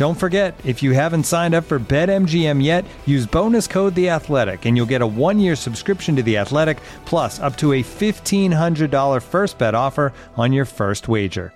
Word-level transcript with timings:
Don't 0.00 0.14
forget, 0.14 0.58
if 0.64 0.82
you 0.82 0.92
haven't 0.92 1.24
signed 1.24 1.54
up 1.54 1.64
for 1.64 1.78
BetMGM 1.78 2.64
yet, 2.64 2.86
use 3.04 3.26
bonus 3.26 3.66
code 3.66 3.94
The 3.94 4.08
Athletic, 4.08 4.64
and 4.64 4.74
you'll 4.74 4.86
get 4.86 5.02
a 5.02 5.06
one-year 5.06 5.54
subscription 5.54 6.16
to 6.16 6.22
The 6.22 6.38
Athletic, 6.38 6.78
plus 7.04 7.38
up 7.38 7.54
to 7.58 7.74
a 7.74 7.82
fifteen 7.82 8.50
hundred 8.50 8.90
dollar 8.90 9.20
first 9.20 9.58
bet 9.58 9.74
offer 9.74 10.14
on 10.38 10.54
your 10.54 10.64
first 10.64 11.06
wager. 11.06 11.52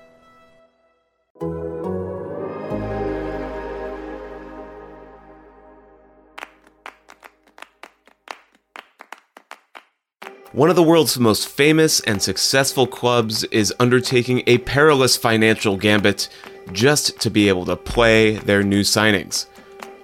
One 10.53 10.69
of 10.69 10.77
the 10.77 10.83
world's 10.83 11.19
most 11.19 11.49
famous 11.49 11.99
and 12.01 12.21
successful 12.21 12.87
clubs 12.87 13.45
is 13.45 13.75
undertaking 13.81 14.43
a 14.47 14.59
perilous 14.59 15.17
financial 15.17 15.79
gambit 15.79 16.29
just 16.73 17.21
to 17.21 17.31
be 17.31 17.49
able 17.49 17.65
to 17.67 17.77
play 17.77 18.37
their 18.37 18.63
new 18.63 18.83
signings. 18.83 19.47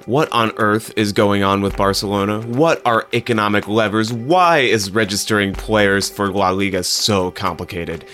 What 0.07 0.33
on 0.33 0.53
earth 0.57 0.93
is 0.97 1.13
going 1.13 1.43
on 1.43 1.61
with 1.61 1.77
Barcelona? 1.77 2.41
What 2.41 2.81
are 2.87 3.07
economic 3.13 3.69
levers? 3.69 4.13
Why 4.13 4.59
is 4.59 4.91
registering 4.91 5.53
players 5.53 6.09
for 6.09 6.33
La 6.33 6.51
Liga 6.51 6.83
so 6.83 7.31
complicated? 7.31 8.05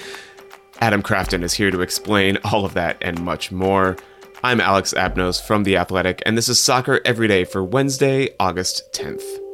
Adam 0.81 1.03
Crafton 1.03 1.43
is 1.43 1.55
here 1.55 1.71
to 1.71 1.81
explain 1.81 2.39
all 2.45 2.65
of 2.65 2.75
that 2.75 2.99
and 3.01 3.23
much 3.23 3.51
more. 3.51 3.97
I'm 4.43 4.61
Alex 4.61 4.93
Abnos 4.95 5.41
from 5.41 5.65
The 5.65 5.77
Athletic, 5.77 6.23
and 6.27 6.37
this 6.37 6.49
is 6.49 6.59
Soccer 6.59 7.01
Every 7.05 7.29
Day 7.29 7.45
for 7.45 7.65
Wednesday, 7.65 8.29
August 8.39 8.93
10th. 8.93 9.46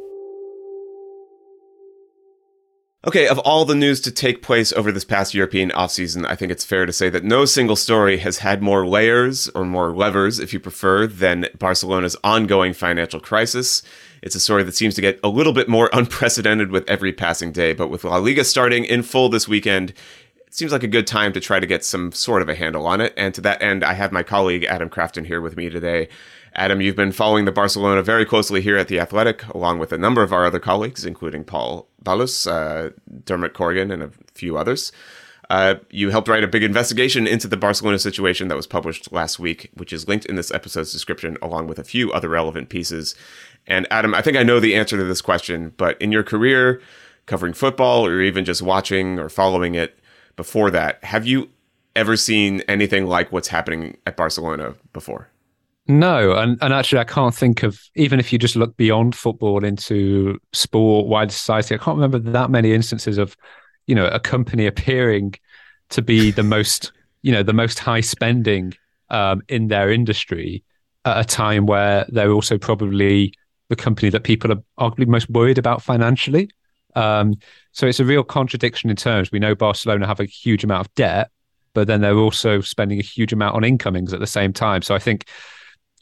Okay, 3.05 3.27
of 3.27 3.41
all 3.41 3.65
the 3.65 3.75
news 3.75 4.01
to 4.03 4.13
take 4.13 4.43
place 4.43 4.73
over 4.73 4.93
this 4.93 5.05
past 5.05 5.35
European 5.35 5.71
offseason, 5.71 6.25
I 6.25 6.37
think 6.37 6.53
it's 6.53 6.65
fair 6.65 6.87
to 6.87 6.93
say 6.93 7.11
that 7.11 7.25
no 7.25 7.45
single 7.45 7.75
story 7.75 8.19
has 8.19 8.39
had 8.39 8.63
more 8.63 8.87
layers, 8.87 9.49
or 9.57 9.65
more 9.65 9.91
levers, 9.91 10.39
if 10.39 10.53
you 10.53 10.61
prefer, 10.61 11.09
than 11.09 11.49
Barcelona's 11.59 12.17
ongoing 12.23 12.73
financial 12.73 13.19
crisis. 13.19 13.83
It's 14.23 14.37
a 14.37 14.41
story 14.41 14.63
that 14.63 14.77
seems 14.77 14.95
to 14.95 15.01
get 15.01 15.19
a 15.25 15.29
little 15.29 15.53
bit 15.53 15.69
more 15.69 15.91
unprecedented 15.93 16.71
with 16.71 16.89
every 16.89 17.13
passing 17.13 17.51
day, 17.51 17.73
but 17.73 17.89
with 17.89 18.05
La 18.05 18.19
Liga 18.19 18.45
starting 18.45 18.85
in 18.85 19.03
full 19.03 19.29
this 19.29 19.49
weekend, 19.49 19.91
it 20.47 20.55
seems 20.55 20.71
like 20.71 20.85
a 20.85 20.87
good 20.87 21.09
time 21.09 21.33
to 21.33 21.41
try 21.41 21.59
to 21.59 21.67
get 21.67 21.85
some 21.85 22.13
sort 22.13 22.41
of 22.41 22.49
a 22.49 22.55
handle 22.55 22.87
on 22.87 23.01
it. 23.01 23.13
And 23.17 23.35
to 23.35 23.41
that 23.41 23.61
end, 23.61 23.83
I 23.83 23.95
have 23.95 24.13
my 24.13 24.23
colleague 24.23 24.63
Adam 24.63 24.89
Crafton 24.89 25.27
here 25.27 25.41
with 25.41 25.57
me 25.57 25.69
today. 25.69 26.09
Adam, 26.55 26.81
you've 26.81 26.97
been 26.97 27.13
following 27.13 27.47
the 27.47 27.53
Barcelona 27.53 28.03
very 28.03 28.27
closely 28.27 28.61
here 28.61 28.77
at 28.77 28.89
The 28.89 29.01
Athletic, 29.01 29.47
along 29.49 29.79
with 29.79 29.93
a 29.93 29.99
number 29.99 30.23
of 30.23 30.33
our 30.33 30.45
other 30.45 30.59
colleagues, 30.59 31.05
including 31.05 31.45
Pol 31.45 31.89
Ballús, 32.05 32.47
uh, 32.51 32.91
Dermot 33.25 33.55
Corrigan, 33.55 33.91
and 33.91 34.03
a 34.03 34.11
few 34.35 34.59
others. 34.59 34.93
Uh, 35.49 35.77
you 35.91 36.11
helped 36.11 36.29
write 36.29 36.45
a 36.45 36.49
big 36.49 36.63
investigation 36.63 37.27
into 37.27 37.49
the 37.49 37.57
Barcelona 37.57 37.99
situation 37.99 38.49
that 38.49 38.57
was 38.57 38.67
published 38.67 39.13
last 39.13 39.39
week, 39.39 39.71
which 39.75 39.93
is 39.93 40.09
linked 40.09 40.27
in 40.27 40.37
this 40.37 40.51
episode's 40.51 40.93
description, 40.93 41.37
along 41.43 41.67
with 41.67 41.79
a 41.79 41.85
few 41.85 42.13
other 42.13 42.29
relevant 42.29 42.69
pieces. 42.69 43.15
And 43.67 43.87
Adam, 43.91 44.15
I 44.15 44.23
think 44.23 44.37
I 44.37 44.43
know 44.43 44.61
the 44.61 44.75
answer 44.75 44.97
to 44.97 45.05
this 45.05 45.21
question, 45.23 45.73
but 45.77 46.01
in 46.01 46.13
your 46.13 46.23
career 46.23 46.81
covering 47.27 47.53
football 47.53 48.07
or 48.07 48.21
even 48.21 48.45
just 48.45 48.63
watching 48.63 49.19
or 49.19 49.29
following 49.29 49.75
it 49.75 49.99
before 50.37 50.71
that, 50.71 51.03
have 51.05 51.27
you 51.27 51.51
ever 51.95 52.17
seen 52.17 52.63
anything 52.69 53.07
like 53.07 53.31
what's 53.31 53.49
happening 53.49 53.97
at 54.07 54.17
Barcelona 54.17 54.75
before? 54.93 55.29
No, 55.89 56.33
and, 56.37 56.59
and 56.63 56.73
actually, 56.73 57.01
I 57.01 57.05
can't 57.05 57.35
think 57.35 57.65
of 57.65 57.81
even 57.97 58.21
if 58.21 58.33
you 58.33 58.39
just 58.39 58.55
look 58.55 58.77
beyond 58.77 59.17
football 59.17 59.65
into 59.65 60.39
sport, 60.53 61.07
wider 61.09 61.33
society. 61.33 61.75
I 61.75 61.79
can't 61.79 61.97
remember 61.97 62.19
that 62.31 62.51
many 62.51 62.73
instances 62.73 63.19
of, 63.19 63.37
you 63.87 63.95
know, 63.95 64.07
a 64.07 64.21
company 64.21 64.67
appearing 64.67 65.35
to 65.91 66.01
be 66.01 66.31
the 66.31 66.45
most, 66.45 66.93
you 67.23 67.33
know, 67.33 67.43
the 67.43 67.53
most 67.53 67.81
high 67.81 68.01
spending 68.01 68.75
um, 69.11 69.43
in 69.49 69.69
their 69.69 69.91
industry 69.91 70.63
at 71.05 71.19
a 71.19 71.25
time 71.25 71.67
where 71.67 72.07
they're 72.09 72.31
also 72.31 72.59
probably 72.59 73.35
the 73.69 73.77
company 73.77 74.09
that 74.11 74.23
people 74.23 74.53
are 74.53 74.63
arguably 74.79 75.07
most 75.09 75.29
worried 75.31 75.59
about 75.59 75.83
financially. 75.83 76.49
Um, 76.95 77.35
so 77.73 77.87
it's 77.87 78.01
a 78.01 78.05
real 78.05 78.23
contradiction 78.23 78.89
in 78.89 78.97
terms. 78.97 79.33
We 79.33 79.41
know 79.41 79.55
Barcelona 79.55 80.07
have 80.07 80.21
a 80.21 80.27
huge 80.27 80.63
amount 80.63 80.87
of 80.87 80.95
debt, 80.95 81.31
but 81.75 81.89
then 81.89 82.03
they're 82.03 82.19
also 82.19 82.61
spending 82.61 83.01
a 83.01 83.03
huge 83.03 83.33
amount 83.33 83.57
on 83.57 83.65
incomings 83.65 84.13
at 84.13 84.21
the 84.21 84.27
same 84.27 84.53
time. 84.53 84.83
So 84.83 84.95
I 84.95 84.99
think 85.01 85.27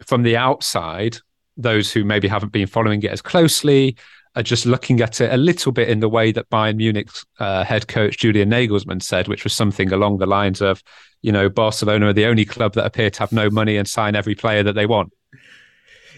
from 0.05 0.23
the 0.23 0.37
outside, 0.37 1.19
those 1.57 1.93
who 1.93 2.05
maybe 2.05 2.29
haven't 2.29 2.53
been 2.53 2.67
following 2.67 3.03
it 3.03 3.11
as 3.11 3.23
closely 3.23 3.97
are 4.37 4.43
just 4.43 4.65
looking 4.65 5.01
at 5.01 5.21
it 5.21 5.33
a 5.33 5.37
little 5.37 5.73
bit 5.73 5.89
in 5.89 6.01
the 6.01 6.09
way 6.09 6.31
that 6.33 6.49
Bayern 6.51 6.77
Munich's 6.77 7.25
uh, 7.41 7.65
head 7.65 7.89
coach 7.89 8.19
Julian 8.19 8.51
Nagelsmann 8.51 9.03
said, 9.03 9.27
which 9.27 9.45
was 9.45 9.53
something 9.53 9.93
along 9.93 10.19
the 10.19 10.27
lines 10.27 10.63
of, 10.63 10.83
you 11.23 11.33
know, 11.33 11.49
Barcelona 11.49 12.07
are 12.07 12.13
the 12.13 12.27
only 12.27 12.45
club 12.45 12.75
that 12.75 12.87
appear 12.87 13.11
to 13.11 13.19
have 13.21 13.33
no 13.33 13.51
money 13.51 13.77
and 13.77 13.89
sign 13.89 14.15
every 14.15 14.35
player 14.35 14.63
that 14.63 14.75
they 14.75 14.87
want. 14.87 15.13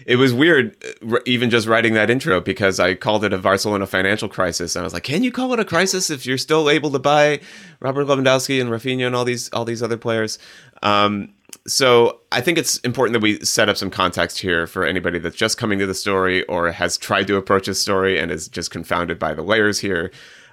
It 0.05 0.17
was 0.17 0.33
weird, 0.33 0.75
even 1.25 1.49
just 1.49 1.65
writing 1.65 1.93
that 1.93 2.09
intro, 2.09 2.41
because 2.41 2.79
I 2.79 2.93
called 2.93 3.23
it 3.23 3.31
a 3.31 3.37
Barcelona 3.37 3.87
financial 3.87 4.27
crisis. 4.27 4.75
And 4.75 4.83
I 4.83 4.85
was 4.85 4.93
like, 4.93 5.03
"Can 5.03 5.23
you 5.23 5.31
call 5.31 5.53
it 5.53 5.59
a 5.59 5.65
crisis 5.65 6.09
if 6.09 6.25
you're 6.25 6.37
still 6.37 6.69
able 6.69 6.91
to 6.91 6.99
buy 6.99 7.39
Robert 7.79 8.07
Lewandowski 8.07 8.59
and 8.59 8.69
Rafinha 8.69 9.07
and 9.07 9.15
all 9.15 9.23
these 9.23 9.49
all 9.53 9.63
these 9.63 9.81
other 9.81 9.95
players?" 9.95 10.39
Um, 10.81 11.29
so 11.67 12.19
I 12.31 12.41
think 12.41 12.57
it's 12.57 12.77
important 12.79 13.13
that 13.13 13.21
we 13.21 13.39
set 13.43 13.69
up 13.69 13.77
some 13.77 13.89
context 13.89 14.39
here 14.39 14.67
for 14.67 14.83
anybody 14.83 15.19
that's 15.19 15.35
just 15.35 15.57
coming 15.57 15.79
to 15.79 15.85
the 15.85 15.93
story 15.93 16.43
or 16.45 16.71
has 16.71 16.97
tried 16.97 17.27
to 17.27 17.37
approach 17.37 17.67
this 17.67 17.79
story 17.79 18.19
and 18.19 18.31
is 18.31 18.47
just 18.47 18.69
confounded 18.69 19.17
by 19.17 19.33
the 19.33 19.43
layers 19.43 19.79
here. 19.79 20.11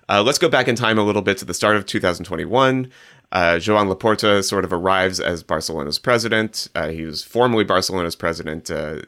Uh, 0.08 0.22
let's 0.22 0.38
go 0.38 0.48
back 0.48 0.68
in 0.68 0.76
time 0.76 0.98
a 0.98 1.04
little 1.04 1.22
bit 1.22 1.38
to 1.38 1.44
the 1.44 1.54
start 1.54 1.76
of 1.76 1.86
2021. 1.86 2.90
Uh, 3.32 3.58
Joan 3.58 3.88
Laporta 3.88 4.42
sort 4.44 4.64
of 4.64 4.72
arrives 4.72 5.20
as 5.20 5.42
Barcelona's 5.42 5.98
president. 5.98 6.68
Uh, 6.74 6.88
he 6.88 7.04
was 7.04 7.22
formerly 7.22 7.64
Barcelona's 7.64 8.16
president, 8.16 8.70
uh, 8.70 9.02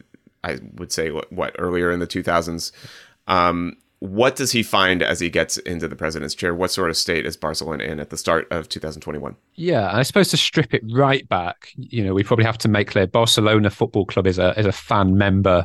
I 0.44 0.58
would 0.74 0.92
say, 0.92 1.10
what, 1.10 1.32
what, 1.32 1.56
earlier 1.58 1.90
in 1.90 1.98
the 1.98 2.06
2000s. 2.06 2.70
Um, 3.26 3.76
what 4.02 4.34
does 4.34 4.50
he 4.50 4.64
find 4.64 5.00
as 5.00 5.20
he 5.20 5.30
gets 5.30 5.58
into 5.58 5.86
the 5.86 5.94
president's 5.94 6.34
chair? 6.34 6.56
What 6.56 6.72
sort 6.72 6.90
of 6.90 6.96
state 6.96 7.24
is 7.24 7.36
Barcelona 7.36 7.84
in 7.84 8.00
at 8.00 8.10
the 8.10 8.16
start 8.16 8.48
of 8.50 8.68
2021? 8.68 9.36
Yeah, 9.54 9.96
I 9.96 10.02
suppose 10.02 10.28
to 10.30 10.36
strip 10.36 10.74
it 10.74 10.82
right 10.92 11.28
back, 11.28 11.68
you 11.76 12.02
know, 12.02 12.12
we 12.12 12.24
probably 12.24 12.44
have 12.44 12.58
to 12.58 12.68
make 12.68 12.88
clear 12.88 13.06
Barcelona 13.06 13.70
Football 13.70 14.06
Club 14.06 14.26
is 14.26 14.40
a 14.40 14.58
is 14.58 14.66
a 14.66 14.72
fan 14.72 15.16
member 15.16 15.64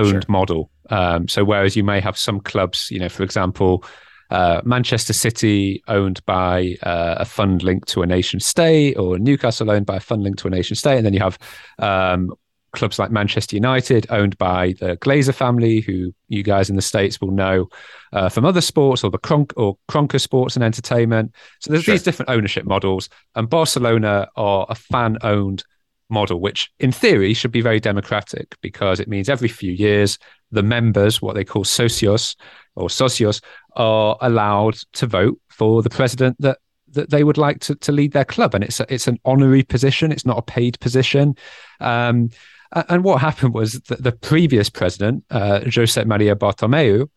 owned 0.00 0.10
sure. 0.10 0.22
model. 0.28 0.70
Um, 0.88 1.28
so 1.28 1.44
whereas 1.44 1.76
you 1.76 1.84
may 1.84 2.00
have 2.00 2.16
some 2.16 2.40
clubs, 2.40 2.90
you 2.90 2.98
know, 2.98 3.10
for 3.10 3.22
example, 3.22 3.84
uh, 4.30 4.62
Manchester 4.64 5.12
City 5.12 5.82
owned 5.88 6.24
by 6.24 6.74
uh, 6.84 7.16
a 7.18 7.26
fund 7.26 7.62
linked 7.62 7.88
to 7.88 8.00
a 8.00 8.06
nation 8.06 8.40
state, 8.40 8.94
or 8.94 9.18
Newcastle 9.18 9.70
owned 9.70 9.84
by 9.84 9.96
a 9.96 10.00
fund 10.00 10.22
linked 10.22 10.38
to 10.38 10.48
a 10.48 10.50
nation 10.50 10.74
state, 10.74 10.96
and 10.96 11.04
then 11.04 11.12
you 11.12 11.20
have 11.20 11.38
um, 11.80 12.32
clubs 12.72 12.98
like 12.98 13.10
Manchester 13.10 13.56
United, 13.56 14.06
owned 14.10 14.36
by 14.38 14.74
the 14.80 14.96
Glazer 14.96 15.34
family, 15.34 15.80
who 15.80 16.12
you 16.28 16.42
guys 16.42 16.70
in 16.70 16.76
the 16.76 16.82
states 16.82 17.20
will 17.20 17.30
know 17.30 17.68
uh, 18.12 18.28
from 18.28 18.44
other 18.44 18.60
sports, 18.60 19.04
or 19.04 19.10
the 19.10 19.18
Kronk 19.18 19.52
or 19.56 19.76
Kroenke 19.88 20.20
Sports 20.20 20.56
and 20.56 20.64
Entertainment. 20.64 21.34
So 21.60 21.70
there's 21.70 21.84
sure. 21.84 21.94
these 21.94 22.02
different 22.02 22.30
ownership 22.30 22.64
models, 22.64 23.08
and 23.34 23.48
Barcelona 23.48 24.28
are 24.36 24.66
a 24.68 24.74
fan-owned 24.74 25.64
model, 26.10 26.40
which 26.40 26.70
in 26.78 26.92
theory 26.92 27.34
should 27.34 27.52
be 27.52 27.60
very 27.60 27.80
democratic 27.80 28.56
because 28.60 29.00
it 29.00 29.08
means 29.08 29.28
every 29.28 29.48
few 29.48 29.72
years 29.72 30.18
the 30.50 30.62
members, 30.62 31.20
what 31.20 31.34
they 31.34 31.44
call 31.44 31.64
socios 31.64 32.34
or 32.74 32.88
socios, 32.88 33.42
are 33.76 34.16
allowed 34.22 34.74
to 34.94 35.06
vote 35.06 35.38
for 35.48 35.82
the 35.82 35.90
president 35.90 36.36
that 36.40 36.58
that 36.90 37.10
they 37.10 37.22
would 37.22 37.36
like 37.36 37.60
to, 37.60 37.74
to 37.74 37.92
lead 37.92 38.12
their 38.12 38.24
club. 38.24 38.54
And 38.54 38.64
it's 38.64 38.80
a, 38.80 38.86
it's 38.92 39.06
an 39.06 39.18
honorary 39.26 39.62
position. 39.62 40.10
It's 40.10 40.24
not 40.24 40.38
a 40.38 40.42
paid 40.42 40.80
position. 40.80 41.36
Um, 41.80 42.30
and 42.72 43.04
what 43.04 43.20
happened 43.20 43.54
was 43.54 43.80
that 43.82 44.02
the 44.02 44.12
previous 44.12 44.68
president, 44.68 45.24
uh, 45.30 45.60
Jose 45.74 46.02
Maria 46.04 46.36
Bartomeu, 46.36 47.08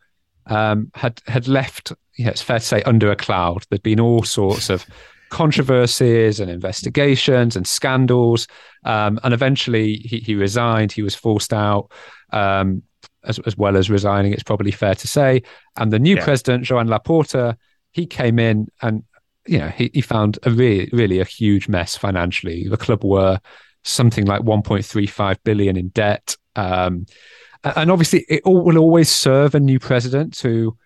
um, 0.48 0.92
had 0.96 1.22
had 1.28 1.48
left. 1.48 1.94
Yeah, 2.18 2.30
it's 2.30 2.42
fair 2.42 2.60
to 2.60 2.66
say 2.66 2.82
under 2.84 3.12
a 3.12 3.16
cloud. 3.16 3.66
There'd 3.70 3.84
been 3.84 4.00
all 4.00 4.24
sorts 4.24 4.70
of 4.70 4.86
controversies 5.30 6.40
and 6.40 6.52
investigations 6.52 7.56
and 7.56 7.66
scandals, 7.66 8.48
um, 8.86 9.20
and 9.24 9.34
eventually 9.34 9.96
he, 9.98 10.20
he, 10.20 10.36
resigned. 10.36 10.92
He 10.92 11.02
was 11.02 11.16
forced 11.16 11.54
out. 11.54 11.92
Um, 12.32 12.84
as, 13.24 13.38
as, 13.46 13.56
well 13.56 13.78
as 13.78 13.88
resigning, 13.88 14.34
it's 14.34 14.42
probably 14.42 14.72
fair 14.72 14.96
to 14.96 15.08
say. 15.08 15.44
And 15.78 15.94
the 15.94 16.00
new 16.00 16.16
yeah. 16.16 16.24
president, 16.24 16.64
Joan 16.64 16.88
Laporta, 16.88 17.56
he 17.92 18.08
came 18.08 18.40
in 18.40 18.68
and 18.82 19.04
you 19.46 19.58
know 19.58 19.68
he, 19.70 19.92
he 19.94 20.02
found 20.02 20.38
a 20.44 20.52
really 20.52 20.90
really 20.94 21.20
a 21.20 21.26
huge 21.26 21.68
mess 21.68 21.96
financially. 21.96 22.68
The 22.68 22.78
club 22.78 23.04
were 23.04 23.40
something 23.84 24.26
like 24.26 24.42
1.35 24.42 25.38
billion 25.44 25.78
in 25.78 25.90
debt. 25.90 26.36
Um, 26.56 27.06
and 27.64 27.92
obviously, 27.92 28.26
it 28.28 28.42
will 28.46 28.78
always 28.78 29.10
serve 29.10 29.56
a 29.56 29.60
new 29.60 29.80
president 29.80 30.36
to 30.40 30.78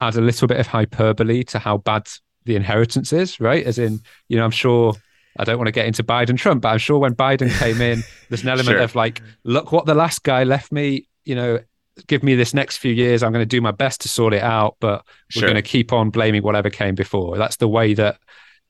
add 0.00 0.16
a 0.16 0.20
little 0.20 0.48
bit 0.48 0.58
of 0.58 0.66
hyperbole 0.66 1.44
to 1.44 1.58
how 1.58 1.78
bad 1.78 2.08
the 2.44 2.56
inheritance 2.56 3.12
is, 3.12 3.40
right? 3.40 3.64
As 3.64 3.78
in, 3.78 4.00
you 4.28 4.36
know, 4.36 4.44
I'm 4.44 4.50
sure 4.50 4.94
I 5.38 5.44
don't 5.44 5.58
want 5.58 5.68
to 5.68 5.72
get 5.72 5.86
into 5.86 6.02
Biden 6.02 6.36
Trump, 6.36 6.62
but 6.62 6.68
I'm 6.68 6.78
sure 6.78 6.98
when 6.98 7.14
Biden 7.14 7.56
came 7.58 7.80
in, 7.80 8.02
there's 8.28 8.42
an 8.42 8.48
element 8.48 8.68
sure. 8.68 8.78
of 8.78 8.94
like, 8.94 9.22
look 9.44 9.72
what 9.72 9.86
the 9.86 9.94
last 9.94 10.22
guy 10.22 10.44
left 10.44 10.72
me, 10.72 11.08
you 11.24 11.34
know, 11.34 11.60
give 12.06 12.22
me 12.22 12.34
this 12.34 12.54
next 12.54 12.78
few 12.78 12.92
years. 12.92 13.22
I'm 13.22 13.32
going 13.32 13.42
to 13.42 13.46
do 13.46 13.60
my 13.60 13.70
best 13.70 14.00
to 14.02 14.08
sort 14.08 14.34
it 14.34 14.42
out, 14.42 14.76
but 14.80 15.04
we're 15.34 15.40
sure. 15.40 15.48
going 15.48 15.54
to 15.54 15.62
keep 15.62 15.92
on 15.92 16.10
blaming 16.10 16.42
whatever 16.42 16.70
came 16.70 16.94
before. 16.94 17.36
That's 17.38 17.56
the 17.56 17.68
way 17.68 17.94
that 17.94 18.18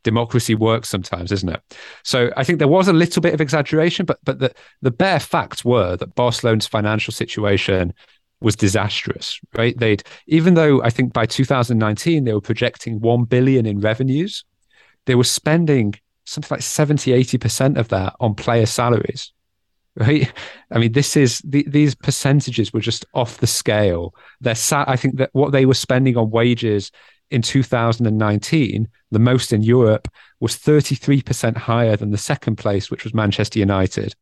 democracy 0.05 0.55
works 0.55 0.89
sometimes, 0.89 1.33
isn't 1.33 1.49
it? 1.49 1.61
So 2.05 2.31
I 2.37 2.45
think 2.45 2.61
there 2.61 2.69
was 2.69 2.87
a 2.87 2.93
little 2.93 3.21
bit 3.21 3.35
of 3.35 3.41
exaggeration, 3.41 4.07
but 4.07 4.19
but 4.23 4.39
the 4.39 4.55
the 4.83 4.93
bare 4.93 5.19
facts 5.19 5.65
were 5.65 5.97
that 5.97 6.15
Barcelona's 6.15 6.69
financial 6.69 7.13
situation 7.13 7.93
was 8.41 8.55
disastrous, 8.55 9.41
right? 9.57 9.77
They'd 9.77 10.05
even 10.29 10.55
though 10.55 10.83
I 10.83 10.91
think 10.91 11.13
by 11.13 11.27
2019 11.27 12.25
they 12.25 12.33
were 12.33 12.41
projecting 12.41 13.01
1 13.01 13.25
billion 13.25 13.67
in 13.67 13.81
revenues, 13.81 14.45
they 15.07 15.17
were 15.17 15.25
spending 15.25 15.95
something 16.25 16.55
like 16.55 16.63
70 16.63 17.11
80% 17.11 17.79
of 17.79 17.89
that 17.89 18.15
on 18.21 18.35
player 18.35 18.67
salaries. 18.67 19.33
Right? 19.97 20.33
I 20.73 20.79
mean, 20.79 20.91
this 20.91 21.17
is 21.17 21.39
the, 21.45 21.65
these 21.69 21.95
percentages 21.95 22.73
were 22.73 22.81
just 22.81 23.07
off 23.15 23.39
the 23.39 23.47
scale. 23.47 24.13
They're 24.41 24.57
sat, 24.57 24.89
I 24.89 24.97
think 24.97 25.19
that 25.19 25.31
what 25.35 25.53
they 25.53 25.67
were 25.67 25.75
spending 25.75 26.17
on 26.17 26.31
wages 26.31 26.91
in 27.31 27.43
2019, 27.43 28.89
the 29.11 29.19
most 29.19 29.53
in 29.53 29.63
Europe, 29.63 30.09
was 30.41 30.57
33% 30.57 31.57
higher 31.57 31.97
than 31.97 32.11
the 32.11 32.19
second 32.19 32.57
place, 32.57 32.91
which 32.91 33.05
was 33.05 33.15
Manchester 33.15 33.59
United. 33.59 34.15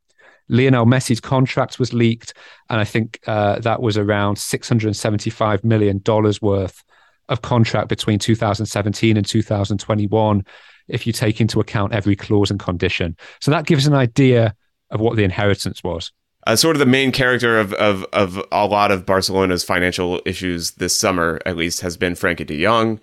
Lionel 0.48 0.86
Messi's 0.86 1.20
contract 1.20 1.78
was 1.78 1.92
leaked, 1.92 2.34
and 2.68 2.80
I 2.80 2.84
think 2.84 3.18
uh, 3.26 3.58
that 3.60 3.80
was 3.80 3.96
around 3.96 4.36
$675 4.36 5.64
million 5.64 6.02
worth 6.40 6.84
of 7.28 7.42
contract 7.42 7.88
between 7.88 8.18
2017 8.18 9.16
and 9.16 9.26
2021, 9.26 10.44
if 10.88 11.06
you 11.06 11.12
take 11.12 11.40
into 11.40 11.60
account 11.60 11.92
every 11.92 12.16
clause 12.16 12.50
and 12.50 12.60
condition. 12.60 13.16
So 13.40 13.50
that 13.50 13.66
gives 13.66 13.86
an 13.86 13.94
idea 13.94 14.54
of 14.90 15.00
what 15.00 15.16
the 15.16 15.24
inheritance 15.24 15.82
was. 15.82 16.12
Uh, 16.46 16.56
sort 16.56 16.74
of 16.74 16.80
the 16.80 16.86
main 16.86 17.12
character 17.12 17.58
of, 17.58 17.72
of, 17.74 18.04
of 18.12 18.42
a 18.50 18.66
lot 18.66 18.90
of 18.90 19.06
Barcelona's 19.06 19.62
financial 19.62 20.20
issues 20.26 20.72
this 20.72 20.98
summer, 20.98 21.40
at 21.46 21.56
least, 21.56 21.80
has 21.82 21.96
been 21.96 22.14
Frenkie 22.14 22.46
de 22.46 22.62
Jong. 22.62 22.98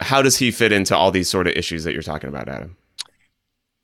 How 0.00 0.22
does 0.22 0.36
he 0.36 0.52
fit 0.52 0.70
into 0.70 0.96
all 0.96 1.10
these 1.10 1.28
sort 1.28 1.48
of 1.48 1.54
issues 1.54 1.82
that 1.82 1.92
you're 1.92 2.02
talking 2.02 2.28
about, 2.28 2.48
Adam? 2.48 2.76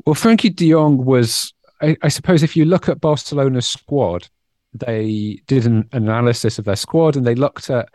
Well, 0.06 0.14
Frenkie 0.14 0.54
de 0.54 0.70
Jong 0.70 1.04
was, 1.04 1.52
I, 1.82 1.96
I 2.02 2.08
suppose, 2.08 2.44
if 2.44 2.56
you 2.56 2.64
look 2.64 2.88
at 2.88 3.00
Barcelona's 3.00 3.68
squad, 3.68 4.28
they 4.72 5.40
did 5.48 5.66
an 5.66 5.88
analysis 5.92 6.58
of 6.58 6.64
their 6.64 6.76
squad 6.76 7.16
and 7.16 7.26
they 7.26 7.34
looked 7.34 7.70
at 7.70 7.88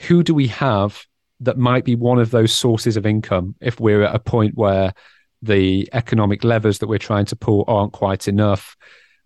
who 0.00 0.22
do 0.22 0.34
we 0.34 0.46
have 0.48 1.04
that 1.40 1.56
might 1.56 1.84
be 1.84 1.94
one 1.94 2.18
of 2.18 2.30
those 2.30 2.52
sources 2.52 2.96
of 2.96 3.06
income 3.06 3.54
if 3.60 3.80
we're 3.80 4.02
at 4.02 4.14
a 4.14 4.18
point 4.18 4.56
where 4.56 4.92
the 5.40 5.88
economic 5.92 6.44
levers 6.44 6.80
that 6.80 6.88
we're 6.88 6.98
trying 6.98 7.24
to 7.26 7.36
pull 7.36 7.64
aren't 7.68 7.92
quite 7.92 8.28
enough. 8.28 8.76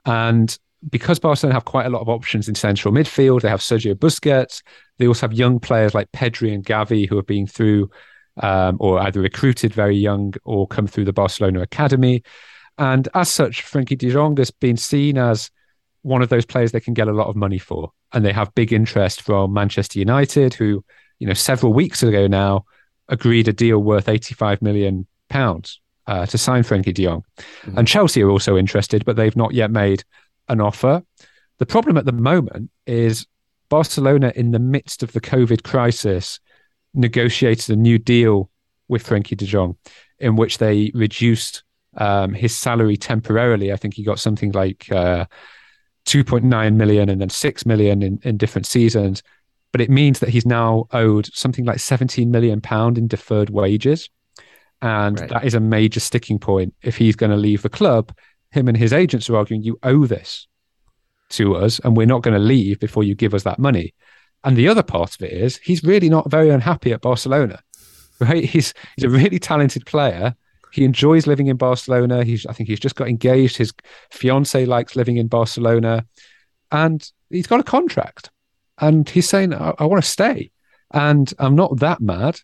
And 0.04 0.56
because 0.90 1.18
Barcelona 1.18 1.54
have 1.54 1.64
quite 1.64 1.86
a 1.86 1.90
lot 1.90 2.02
of 2.02 2.08
options 2.08 2.48
in 2.48 2.54
central 2.54 2.92
midfield, 2.92 3.42
they 3.42 3.48
have 3.48 3.60
Sergio 3.60 3.94
Busquets. 3.94 4.62
They 4.98 5.06
also 5.06 5.26
have 5.26 5.32
young 5.32 5.60
players 5.60 5.94
like 5.94 6.10
Pedri 6.12 6.52
and 6.52 6.64
Gavi 6.64 7.08
who 7.08 7.16
have 7.16 7.26
been 7.26 7.46
through 7.46 7.90
um, 8.38 8.76
or 8.80 8.98
either 9.00 9.20
recruited 9.20 9.74
very 9.74 9.96
young 9.96 10.34
or 10.44 10.66
come 10.66 10.86
through 10.86 11.04
the 11.04 11.12
Barcelona 11.12 11.60
academy. 11.60 12.22
And 12.78 13.08
as 13.14 13.28
such, 13.28 13.64
Frenkie 13.64 13.98
de 13.98 14.10
Jong 14.10 14.36
has 14.38 14.50
been 14.50 14.76
seen 14.76 15.18
as 15.18 15.50
one 16.02 16.22
of 16.22 16.30
those 16.30 16.46
players 16.46 16.72
they 16.72 16.80
can 16.80 16.94
get 16.94 17.08
a 17.08 17.12
lot 17.12 17.28
of 17.28 17.36
money 17.36 17.58
for. 17.58 17.92
And 18.12 18.24
they 18.24 18.32
have 18.32 18.54
big 18.54 18.72
interest 18.72 19.22
from 19.22 19.52
Manchester 19.52 19.98
United, 19.98 20.54
who, 20.54 20.84
you 21.18 21.26
know, 21.26 21.34
several 21.34 21.72
weeks 21.72 22.02
ago 22.02 22.26
now 22.26 22.64
agreed 23.08 23.48
a 23.48 23.52
deal 23.52 23.78
worth 23.78 24.08
85 24.08 24.62
million 24.62 25.06
pounds 25.28 25.80
uh, 26.06 26.26
to 26.26 26.38
sign 26.38 26.62
Frenkie 26.62 26.94
de 26.94 27.04
Jong. 27.04 27.24
Mm-hmm. 27.38 27.78
And 27.78 27.88
Chelsea 27.88 28.22
are 28.22 28.30
also 28.30 28.56
interested, 28.56 29.04
but 29.04 29.16
they've 29.16 29.36
not 29.36 29.54
yet 29.54 29.70
made 29.70 30.04
an 30.52 30.60
offer. 30.60 31.02
The 31.58 31.66
problem 31.66 31.96
at 31.96 32.04
the 32.04 32.12
moment 32.12 32.70
is 32.86 33.26
Barcelona, 33.68 34.32
in 34.36 34.50
the 34.50 34.58
midst 34.58 35.02
of 35.02 35.12
the 35.12 35.20
COVID 35.20 35.62
crisis, 35.62 36.40
negotiated 36.94 37.70
a 37.70 37.76
new 37.76 37.98
deal 37.98 38.50
with 38.88 39.06
Frenkie 39.06 39.36
de 39.36 39.46
Jong, 39.46 39.76
in 40.18 40.36
which 40.36 40.58
they 40.58 40.90
reduced 40.94 41.64
um, 41.96 42.34
his 42.34 42.56
salary 42.56 42.96
temporarily. 42.96 43.72
I 43.72 43.76
think 43.76 43.94
he 43.94 44.04
got 44.04 44.20
something 44.20 44.52
like 44.52 44.90
uh, 44.92 45.24
2.9 46.06 46.74
million 46.74 47.08
and 47.08 47.20
then 47.20 47.30
6 47.30 47.66
million 47.66 48.02
in, 48.02 48.20
in 48.22 48.36
different 48.36 48.66
seasons. 48.66 49.22
But 49.72 49.80
it 49.80 49.88
means 49.88 50.18
that 50.18 50.28
he's 50.28 50.44
now 50.44 50.86
owed 50.92 51.32
something 51.32 51.64
like 51.64 51.80
17 51.80 52.30
million 52.30 52.60
pound 52.60 52.98
in 52.98 53.06
deferred 53.06 53.48
wages. 53.48 54.10
And 54.82 55.18
right. 55.18 55.30
that 55.30 55.44
is 55.44 55.54
a 55.54 55.60
major 55.60 56.00
sticking 56.00 56.38
point 56.38 56.74
if 56.82 56.96
he's 56.96 57.16
going 57.16 57.30
to 57.30 57.36
leave 57.36 57.62
the 57.62 57.70
club 57.70 58.12
him 58.52 58.68
and 58.68 58.76
his 58.76 58.92
agents 58.92 59.28
are 59.28 59.36
arguing, 59.36 59.62
you 59.62 59.78
owe 59.82 60.06
this 60.06 60.46
to 61.30 61.56
us 61.56 61.80
and 61.80 61.96
we're 61.96 62.06
not 62.06 62.22
going 62.22 62.34
to 62.34 62.40
leave 62.40 62.78
before 62.78 63.02
you 63.02 63.14
give 63.14 63.34
us 63.34 63.42
that 63.42 63.58
money. 63.58 63.94
And 64.44 64.56
the 64.56 64.68
other 64.68 64.82
part 64.82 65.14
of 65.14 65.22
it 65.22 65.32
is 65.32 65.56
he's 65.58 65.82
really 65.82 66.08
not 66.08 66.30
very 66.30 66.50
unhappy 66.50 66.92
at 66.92 67.00
Barcelona. 67.00 67.60
Right? 68.20 68.44
He's 68.54 68.72
he's 68.96 69.04
a 69.04 69.08
really 69.08 69.38
talented 69.38 69.86
player. 69.86 70.34
He 70.72 70.84
enjoys 70.84 71.26
living 71.26 71.48
in 71.48 71.56
Barcelona. 71.56 72.24
He's 72.24 72.46
I 72.46 72.52
think 72.52 72.68
he's 72.68 72.80
just 72.80 72.94
got 72.94 73.08
engaged. 73.08 73.56
His 73.56 73.72
fiance 74.10 74.64
likes 74.64 74.96
living 74.96 75.16
in 75.16 75.26
Barcelona. 75.28 76.06
And 76.70 77.08
he's 77.30 77.46
got 77.46 77.60
a 77.60 77.64
contract. 77.64 78.30
And 78.78 79.08
he's 79.08 79.28
saying, 79.28 79.54
I, 79.54 79.74
I 79.78 79.84
want 79.86 80.02
to 80.02 80.08
stay. 80.08 80.50
And 80.92 81.32
I'm 81.38 81.54
not 81.54 81.78
that 81.80 82.00
mad 82.00 82.38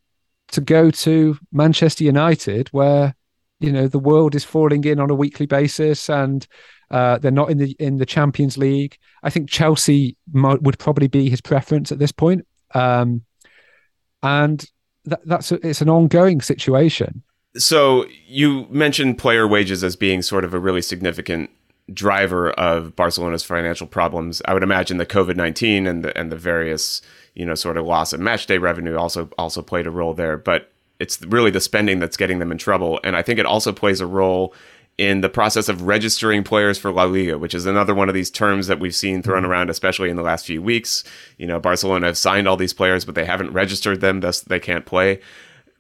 to 0.52 0.60
go 0.60 0.90
to 0.90 1.38
Manchester 1.52 2.04
United 2.04 2.68
where 2.68 3.14
you 3.60 3.72
know 3.72 3.88
the 3.88 3.98
world 3.98 4.34
is 4.34 4.44
falling 4.44 4.84
in 4.84 5.00
on 5.00 5.10
a 5.10 5.14
weekly 5.14 5.46
basis 5.46 6.08
and 6.08 6.46
uh, 6.90 7.18
they're 7.18 7.30
not 7.30 7.50
in 7.50 7.58
the 7.58 7.76
in 7.78 7.98
the 7.98 8.06
Champions 8.06 8.56
League. 8.56 8.98
I 9.22 9.30
think 9.30 9.50
Chelsea 9.50 10.16
would 10.32 10.78
probably 10.78 11.08
be 11.08 11.28
his 11.28 11.40
preference 11.40 11.92
at 11.92 11.98
this 11.98 12.12
point, 12.12 12.46
um, 12.74 13.22
and 14.22 14.64
that, 15.04 15.20
that's 15.26 15.52
a, 15.52 15.66
it's 15.66 15.82
an 15.82 15.90
ongoing 15.90 16.40
situation. 16.40 17.22
So 17.56 18.06
you 18.26 18.66
mentioned 18.70 19.18
player 19.18 19.46
wages 19.46 19.82
as 19.84 19.96
being 19.96 20.22
sort 20.22 20.44
of 20.44 20.54
a 20.54 20.58
really 20.58 20.82
significant 20.82 21.50
driver 21.92 22.50
of 22.52 22.94
Barcelona's 22.94 23.42
financial 23.42 23.86
problems. 23.86 24.40
I 24.44 24.54
would 24.54 24.62
imagine 24.62 24.96
the 24.96 25.06
COVID 25.06 25.36
nineteen 25.36 25.86
and 25.86 26.02
the 26.02 26.16
and 26.16 26.32
the 26.32 26.36
various 26.36 27.02
you 27.34 27.44
know 27.44 27.54
sort 27.54 27.76
of 27.76 27.84
loss 27.84 28.14
of 28.14 28.20
match 28.20 28.46
day 28.46 28.56
revenue 28.56 28.96
also 28.96 29.28
also 29.36 29.60
played 29.60 29.86
a 29.86 29.90
role 29.90 30.14
there, 30.14 30.38
but 30.38 30.72
it's 31.00 31.22
really 31.22 31.50
the 31.50 31.60
spending 31.60 31.98
that's 31.98 32.16
getting 32.16 32.38
them 32.38 32.52
in 32.52 32.58
trouble. 32.58 33.00
And 33.04 33.16
I 33.16 33.22
think 33.22 33.38
it 33.38 33.46
also 33.46 33.72
plays 33.72 34.00
a 34.00 34.06
role 34.06 34.54
in 34.98 35.20
the 35.20 35.28
process 35.28 35.68
of 35.68 35.82
registering 35.82 36.42
players 36.42 36.76
for 36.76 36.90
La 36.90 37.04
Liga, 37.04 37.38
which 37.38 37.54
is 37.54 37.66
another 37.66 37.94
one 37.94 38.08
of 38.08 38.16
these 38.16 38.30
terms 38.30 38.66
that 38.66 38.80
we've 38.80 38.94
seen 38.94 39.22
thrown 39.22 39.42
mm-hmm. 39.42 39.52
around, 39.52 39.70
especially 39.70 40.10
in 40.10 40.16
the 40.16 40.22
last 40.22 40.44
few 40.44 40.60
weeks. 40.60 41.04
You 41.38 41.46
know, 41.46 41.60
Barcelona 41.60 42.06
have 42.06 42.18
signed 42.18 42.48
all 42.48 42.56
these 42.56 42.72
players, 42.72 43.04
but 43.04 43.14
they 43.14 43.24
haven't 43.24 43.52
registered 43.52 44.00
them, 44.00 44.20
thus 44.20 44.40
they 44.40 44.58
can't 44.58 44.84
play. 44.84 45.20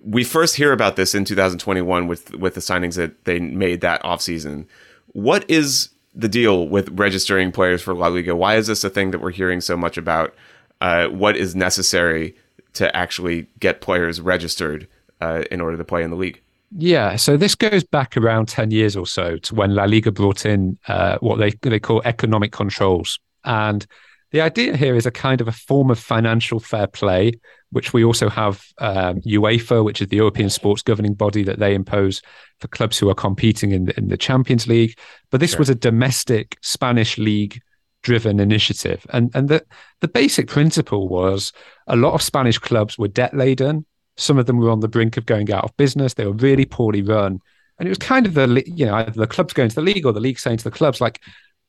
We 0.00 0.22
first 0.22 0.54
hear 0.54 0.72
about 0.72 0.94
this 0.94 1.16
in 1.16 1.24
2021 1.24 2.06
with 2.06 2.32
with 2.36 2.54
the 2.54 2.60
signings 2.60 2.94
that 2.94 3.24
they 3.24 3.40
made 3.40 3.80
that 3.80 4.00
offseason. 4.04 4.66
What 5.08 5.48
is 5.50 5.88
the 6.14 6.28
deal 6.28 6.68
with 6.68 6.88
registering 6.96 7.50
players 7.50 7.82
for 7.82 7.94
La 7.94 8.06
Liga? 8.06 8.36
Why 8.36 8.54
is 8.54 8.68
this 8.68 8.84
a 8.84 8.90
thing 8.90 9.10
that 9.10 9.20
we're 9.20 9.32
hearing 9.32 9.60
so 9.60 9.76
much 9.76 9.98
about? 9.98 10.34
Uh, 10.80 11.08
what 11.08 11.36
is 11.36 11.56
necessary 11.56 12.36
to 12.74 12.94
actually 12.96 13.48
get 13.58 13.80
players 13.80 14.20
registered 14.20 14.86
uh, 15.20 15.44
in 15.50 15.60
order 15.60 15.76
to 15.76 15.84
play 15.84 16.02
in 16.02 16.10
the 16.10 16.16
league. 16.16 16.42
Yeah, 16.70 17.16
so 17.16 17.36
this 17.36 17.54
goes 17.54 17.82
back 17.82 18.16
around 18.16 18.46
10 18.48 18.70
years 18.70 18.94
or 18.94 19.06
so 19.06 19.38
to 19.38 19.54
when 19.54 19.74
La 19.74 19.84
Liga 19.84 20.12
brought 20.12 20.44
in 20.44 20.78
uh, 20.86 21.16
what 21.20 21.38
they, 21.38 21.52
they 21.62 21.80
call 21.80 22.02
economic 22.04 22.52
controls. 22.52 23.18
And 23.44 23.86
the 24.32 24.42
idea 24.42 24.76
here 24.76 24.94
is 24.94 25.06
a 25.06 25.10
kind 25.10 25.40
of 25.40 25.48
a 25.48 25.52
form 25.52 25.90
of 25.90 25.98
financial 25.98 26.60
fair 26.60 26.86
play 26.86 27.32
which 27.70 27.92
we 27.92 28.04
also 28.04 28.28
have 28.28 28.64
um, 28.78 29.20
UEFA, 29.22 29.84
which 29.84 30.00
is 30.00 30.08
the 30.08 30.16
European 30.16 30.50
sports 30.50 30.82
governing 30.82 31.14
body 31.14 31.42
that 31.42 31.58
they 31.58 31.74
impose 31.74 32.22
for 32.60 32.68
clubs 32.68 32.98
who 32.98 33.08
are 33.10 33.14
competing 33.14 33.72
in 33.72 33.86
the, 33.86 33.98
in 33.98 34.08
the 34.08 34.16
Champions 34.16 34.66
League. 34.66 34.98
But 35.30 35.40
this 35.40 35.50
sure. 35.50 35.58
was 35.58 35.70
a 35.70 35.74
domestic 35.74 36.56
Spanish 36.62 37.18
league 37.18 37.60
driven 38.02 38.40
initiative. 38.40 39.06
And 39.10 39.30
and 39.34 39.48
the 39.48 39.64
the 40.00 40.08
basic 40.08 40.48
principle 40.48 41.08
was 41.08 41.52
a 41.86 41.96
lot 41.96 42.14
of 42.14 42.22
Spanish 42.22 42.58
clubs 42.58 42.96
were 42.96 43.08
debt 43.08 43.36
laden. 43.36 43.84
Some 44.18 44.38
of 44.38 44.46
them 44.46 44.58
were 44.58 44.70
on 44.70 44.80
the 44.80 44.88
brink 44.88 45.16
of 45.16 45.26
going 45.26 45.50
out 45.50 45.64
of 45.64 45.76
business. 45.76 46.14
They 46.14 46.26
were 46.26 46.32
really 46.32 46.64
poorly 46.64 47.02
run. 47.02 47.40
And 47.78 47.86
it 47.86 47.90
was 47.90 47.98
kind 47.98 48.26
of 48.26 48.34
the 48.34 48.62
you 48.66 48.86
know 48.86 48.94
either 48.94 49.12
the 49.12 49.26
clubs 49.26 49.54
going 49.54 49.68
to 49.68 49.74
the 49.74 49.82
league 49.82 50.04
or 50.04 50.12
the 50.12 50.20
league 50.20 50.38
saying 50.38 50.58
to 50.58 50.64
the 50.64 50.70
clubs 50.70 51.00
like, 51.00 51.20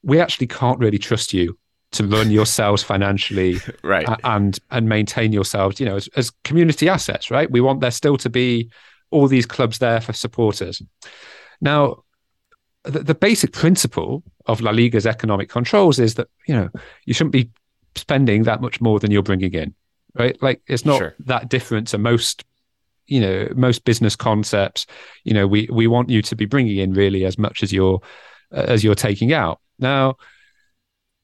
we 0.04 0.20
actually 0.20 0.48
can't 0.48 0.80
really 0.80 0.98
trust 0.98 1.34
you 1.34 1.58
to 1.92 2.06
run 2.08 2.32
yourselves 2.40 2.84
financially 2.84 3.58
right 3.84 4.08
and 4.24 4.60
and 4.72 4.88
maintain 4.88 5.34
yourselves 5.34 5.80
you 5.80 5.86
know 5.86 5.96
as, 5.96 6.08
as 6.16 6.32
community 6.44 6.88
assets 6.88 7.30
right 7.30 7.52
we 7.52 7.60
want 7.60 7.82
there 7.82 7.92
still 7.92 8.16
to 8.16 8.30
be 8.30 8.70
all 9.12 9.28
these 9.28 9.46
clubs 9.46 9.80
there 9.80 10.00
for 10.00 10.14
supporters 10.14 10.82
now 11.60 12.04
the, 12.86 13.00
the 13.00 13.16
basic 13.16 13.52
principle 13.52 14.24
of 14.46 14.62
La 14.62 14.72
Liga's 14.72 15.06
economic 15.06 15.50
controls 15.50 16.00
is 16.00 16.16
that 16.16 16.28
you 16.48 16.56
know 16.56 16.70
you 17.06 17.14
shouldn't 17.14 17.34
be 17.34 17.52
spending 17.96 18.44
that 18.44 18.62
much 18.62 18.82
more 18.82 19.00
than 19.00 19.12
you're 19.12 19.24
bringing 19.24 19.54
in, 19.54 19.76
right? 20.18 20.42
Like 20.42 20.62
it's 20.68 20.86
not 20.86 20.98
sure. 20.98 21.16
that 21.26 21.50
different 21.50 21.90
to 21.90 21.98
most 21.98 22.44
you 23.08 23.20
know 23.20 23.50
most 23.56 23.86
business 23.86 24.16
concepts. 24.16 24.86
You 25.24 25.34
know 25.34 25.48
we 25.48 25.68
we 25.72 25.88
want 25.88 26.10
you 26.10 26.22
to 26.22 26.36
be 26.36 26.46
bringing 26.46 26.78
in 26.78 26.94
really 26.94 27.26
as 27.26 27.38
much 27.38 27.64
as 27.64 27.74
you're 27.74 28.02
as 28.52 28.84
you're 28.84 28.96
taking 28.96 29.34
out. 29.34 29.60
Now, 29.78 30.18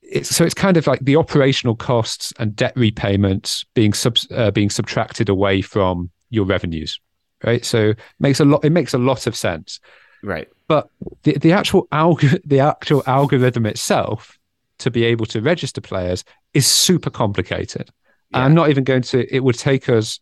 it's, 0.02 0.36
so 0.36 0.44
it's 0.44 0.54
kind 0.54 0.78
of 0.78 0.88
like 0.88 1.00
the 1.02 1.16
operational 1.16 1.76
costs 1.76 2.34
and 2.40 2.56
debt 2.56 2.74
repayments 2.76 3.66
being 3.74 3.94
sub, 3.94 4.18
uh, 4.32 4.52
being 4.52 4.70
subtracted 4.70 5.30
away 5.30 5.62
from 5.62 6.12
your 6.30 6.46
revenues, 6.46 7.00
right? 7.44 7.66
So 7.66 7.90
it 7.90 8.00
makes 8.20 8.40
a 8.40 8.46
lot. 8.46 8.64
It 8.64 8.72
makes 8.72 8.94
a 8.94 8.98
lot 8.98 9.28
of 9.28 9.36
sense. 9.36 9.80
Right. 10.24 10.48
But 10.68 10.90
the, 11.24 11.34
the 11.34 11.52
actual 11.52 11.88
alg- 11.92 12.42
the 12.46 12.60
actual 12.60 13.04
algorithm 13.06 13.66
itself 13.66 14.38
to 14.80 14.92
be 14.92 15.04
able 15.06 15.26
to 15.28 15.42
register 15.42 15.82
players 15.82 16.24
is 16.54 16.66
super 16.66 17.10
complicated. 17.10 17.90
Yeah. 18.36 18.46
I'm 18.46 18.54
not 18.54 18.70
even 18.70 18.84
going 18.84 19.02
to, 19.04 19.34
it 19.34 19.44
would 19.44 19.58
take 19.58 19.90
us 19.90 20.20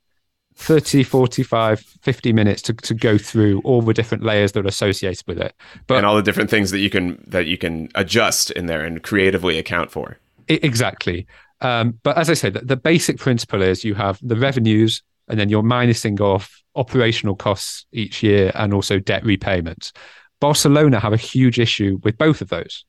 30, 0.55 1.03
45, 1.03 1.79
50 1.79 2.33
minutes 2.33 2.61
to, 2.63 2.73
to 2.73 2.93
go 2.93 3.17
through 3.17 3.61
all 3.63 3.81
the 3.81 3.93
different 3.93 4.23
layers 4.23 4.51
that 4.51 4.65
are 4.65 4.67
associated 4.67 5.25
with 5.27 5.39
it. 5.39 5.55
But 5.87 5.97
and 5.97 6.05
all 6.05 6.15
the 6.15 6.21
different 6.21 6.49
things 6.49 6.71
that 6.71 6.79
you 6.79 6.89
can 6.89 7.23
that 7.27 7.47
you 7.47 7.57
can 7.57 7.89
adjust 7.95 8.51
in 8.51 8.67
there 8.67 8.85
and 8.85 9.01
creatively 9.01 9.57
account 9.57 9.91
for. 9.91 10.17
Exactly. 10.47 11.25
Um, 11.61 11.99
but 12.03 12.17
as 12.17 12.29
I 12.29 12.33
said, 12.33 12.53
the, 12.53 12.61
the 12.61 12.77
basic 12.77 13.17
principle 13.17 13.61
is 13.61 13.83
you 13.83 13.95
have 13.95 14.19
the 14.21 14.35
revenues 14.35 15.01
and 15.27 15.39
then 15.39 15.49
you're 15.49 15.63
minusing 15.63 16.19
off 16.19 16.61
operational 16.75 17.35
costs 17.35 17.85
each 17.91 18.21
year 18.21 18.51
and 18.55 18.73
also 18.73 18.99
debt 18.99 19.23
repayments. 19.23 19.93
Barcelona 20.39 20.99
have 20.99 21.13
a 21.13 21.17
huge 21.17 21.59
issue 21.59 21.99
with 22.03 22.17
both 22.17 22.41
of 22.41 22.49
those 22.49 22.85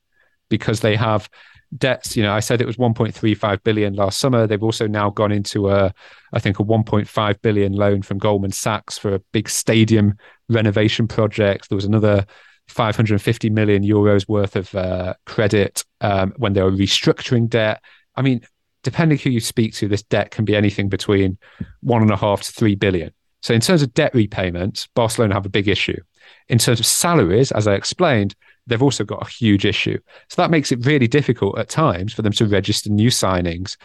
because 0.49 0.81
they 0.81 0.95
have 0.95 1.29
debts. 1.77 2.15
You 2.15 2.23
know, 2.23 2.33
I 2.33 2.39
said 2.39 2.61
it 2.61 2.67
was 2.67 2.77
1.35 2.77 3.63
billion 3.63 3.93
last 3.93 4.19
summer. 4.19 4.47
They've 4.47 4.61
also 4.61 4.87
now 4.87 5.09
gone 5.09 5.31
into 5.31 5.69
a, 5.69 5.93
I 6.33 6.39
think, 6.39 6.59
a 6.59 6.63
1.5 6.63 7.41
billion 7.41 7.73
loan 7.73 8.01
from 8.01 8.17
Goldman 8.17 8.51
Sachs 8.51 8.97
for 8.97 9.15
a 9.15 9.19
big 9.31 9.49
stadium 9.49 10.17
renovation 10.49 11.07
project. 11.07 11.69
There 11.69 11.75
was 11.75 11.85
another 11.85 12.25
550 12.67 13.49
million 13.49 13.83
euros 13.83 14.27
worth 14.27 14.55
of 14.55 14.73
uh, 14.75 15.13
credit 15.25 15.83
um, 16.01 16.33
when 16.37 16.53
they 16.53 16.61
were 16.61 16.71
restructuring 16.71 17.49
debt. 17.49 17.81
I 18.15 18.21
mean, 18.21 18.41
depending 18.83 19.17
who 19.17 19.29
you 19.29 19.39
speak 19.39 19.73
to, 19.75 19.87
this 19.87 20.03
debt 20.03 20.31
can 20.31 20.45
be 20.45 20.55
anything 20.55 20.89
between 20.89 21.37
one 21.81 22.01
and 22.01 22.11
a 22.11 22.17
half 22.17 22.41
to 22.43 22.51
three 22.51 22.75
billion. 22.75 23.11
So, 23.41 23.53
in 23.53 23.61
terms 23.61 23.81
of 23.83 23.93
debt 23.93 24.15
repayments, 24.15 24.87
Barcelona 24.95 25.35
have 25.35 25.45
a 25.45 25.49
big 25.49 25.67
issue. 25.67 25.99
In 26.47 26.57
terms 26.57 26.79
of 26.79 26.85
salaries, 26.85 27.51
as 27.51 27.67
I 27.67 27.75
explained, 27.75 28.35
they've 28.67 28.81
also 28.81 29.03
got 29.03 29.25
a 29.25 29.29
huge 29.29 29.65
issue. 29.65 29.97
So 30.29 30.41
that 30.41 30.51
makes 30.51 30.71
it 30.71 30.85
really 30.85 31.07
difficult 31.07 31.57
at 31.59 31.69
times 31.69 32.13
for 32.13 32.21
them 32.21 32.33
to 32.33 32.45
register 32.45 32.89
new 32.89 33.09
signings 33.09 33.77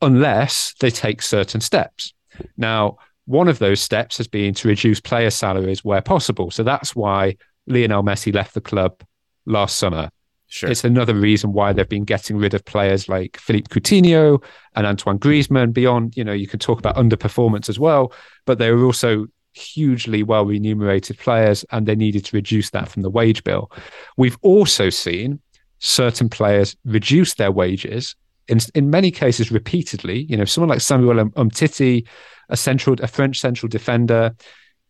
unless 0.00 0.74
they 0.80 0.90
take 0.90 1.22
certain 1.22 1.60
steps. 1.60 2.12
Now, 2.56 2.98
one 3.26 3.48
of 3.48 3.58
those 3.58 3.80
steps 3.80 4.16
has 4.18 4.26
been 4.26 4.54
to 4.54 4.68
reduce 4.68 5.00
player 5.00 5.30
salaries 5.30 5.84
where 5.84 6.02
possible. 6.02 6.50
So 6.50 6.62
that's 6.62 6.96
why 6.96 7.36
Lionel 7.66 8.02
Messi 8.02 8.34
left 8.34 8.54
the 8.54 8.60
club 8.60 9.02
last 9.46 9.78
summer. 9.78 10.10
Sure. 10.48 10.70
It's 10.70 10.84
another 10.84 11.14
reason 11.14 11.52
why 11.52 11.72
they've 11.72 11.88
been 11.88 12.04
getting 12.04 12.36
rid 12.36 12.52
of 12.52 12.64
players 12.64 13.08
like 13.08 13.38
Philippe 13.38 13.68
Coutinho 13.68 14.42
and 14.74 14.86
Antoine 14.86 15.18
Griezmann. 15.18 15.72
Beyond, 15.72 16.14
you 16.16 16.24
know, 16.24 16.32
you 16.32 16.46
can 16.46 16.58
talk 16.58 16.78
about 16.78 16.96
underperformance 16.96 17.70
as 17.70 17.78
well, 17.78 18.12
but 18.44 18.58
they 18.58 18.70
were 18.70 18.84
also 18.84 19.26
hugely 19.54 20.22
well 20.22 20.44
remunerated 20.44 21.18
players 21.18 21.64
and 21.70 21.86
they 21.86 21.94
needed 21.94 22.24
to 22.24 22.36
reduce 22.36 22.70
that 22.70 22.88
from 22.88 23.02
the 23.02 23.10
wage 23.10 23.44
bill. 23.44 23.70
We've 24.16 24.38
also 24.42 24.90
seen 24.90 25.40
certain 25.78 26.28
players 26.28 26.76
reduce 26.84 27.34
their 27.34 27.50
wages 27.50 28.14
in, 28.48 28.58
in 28.74 28.90
many 28.90 29.10
cases 29.10 29.50
repeatedly. 29.50 30.22
You 30.28 30.36
know, 30.36 30.44
someone 30.44 30.68
like 30.68 30.80
Samuel 30.80 31.30
Umtiti, 31.30 32.06
a 32.48 32.56
central, 32.56 32.96
a 33.02 33.06
French 33.06 33.40
central 33.40 33.68
defender. 33.68 34.34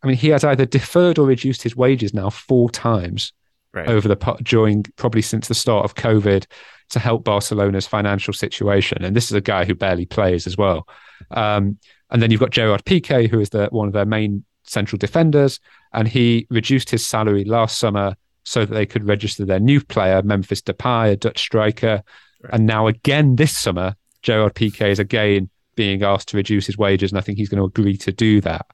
I 0.01 0.07
mean, 0.07 0.17
he 0.17 0.29
has 0.29 0.43
either 0.43 0.65
deferred 0.65 1.17
or 1.17 1.27
reduced 1.27 1.63
his 1.63 1.75
wages 1.75 2.13
now 2.13 2.29
four 2.29 2.69
times 2.69 3.31
right. 3.73 3.87
over 3.87 4.07
the 4.07 4.15
during 4.43 4.83
probably 4.95 5.21
since 5.21 5.47
the 5.47 5.55
start 5.55 5.85
of 5.85 5.95
COVID 5.95 6.45
to 6.89 6.99
help 6.99 7.23
Barcelona's 7.23 7.87
financial 7.87 8.33
situation. 8.33 9.03
And 9.03 9.15
this 9.15 9.25
is 9.25 9.33
a 9.33 9.41
guy 9.41 9.65
who 9.65 9.75
barely 9.75 10.05
plays 10.05 10.45
as 10.45 10.57
well. 10.57 10.87
Um, 11.31 11.77
and 12.09 12.21
then 12.21 12.29
you've 12.29 12.39
got 12.39 12.51
Gerard 12.51 12.83
Piqué, 12.85 13.29
who 13.29 13.39
is 13.39 13.49
the 13.49 13.67
one 13.71 13.87
of 13.87 13.93
their 13.93 14.05
main 14.05 14.43
central 14.63 14.97
defenders, 14.97 15.59
and 15.93 16.07
he 16.07 16.47
reduced 16.49 16.89
his 16.89 17.05
salary 17.05 17.43
last 17.43 17.77
summer 17.77 18.15
so 18.43 18.65
that 18.65 18.73
they 18.73 18.85
could 18.85 19.07
register 19.07 19.45
their 19.45 19.59
new 19.59 19.81
player, 19.81 20.21
Memphis 20.21 20.61
Depay, 20.61 21.11
a 21.11 21.15
Dutch 21.15 21.39
striker. 21.39 22.03
Right. 22.43 22.53
And 22.53 22.65
now 22.65 22.87
again 22.87 23.35
this 23.35 23.55
summer, 23.57 23.95
Gerard 24.21 24.55
Piqué 24.55 24.89
is 24.89 24.99
again 24.99 25.49
being 25.75 26.03
asked 26.03 26.29
to 26.29 26.37
reduce 26.37 26.65
his 26.65 26.77
wages, 26.77 27.11
and 27.11 27.19
I 27.19 27.21
think 27.21 27.37
he's 27.37 27.49
going 27.49 27.59
to 27.59 27.65
agree 27.65 27.97
to 27.97 28.11
do 28.11 28.41
that. 28.41 28.65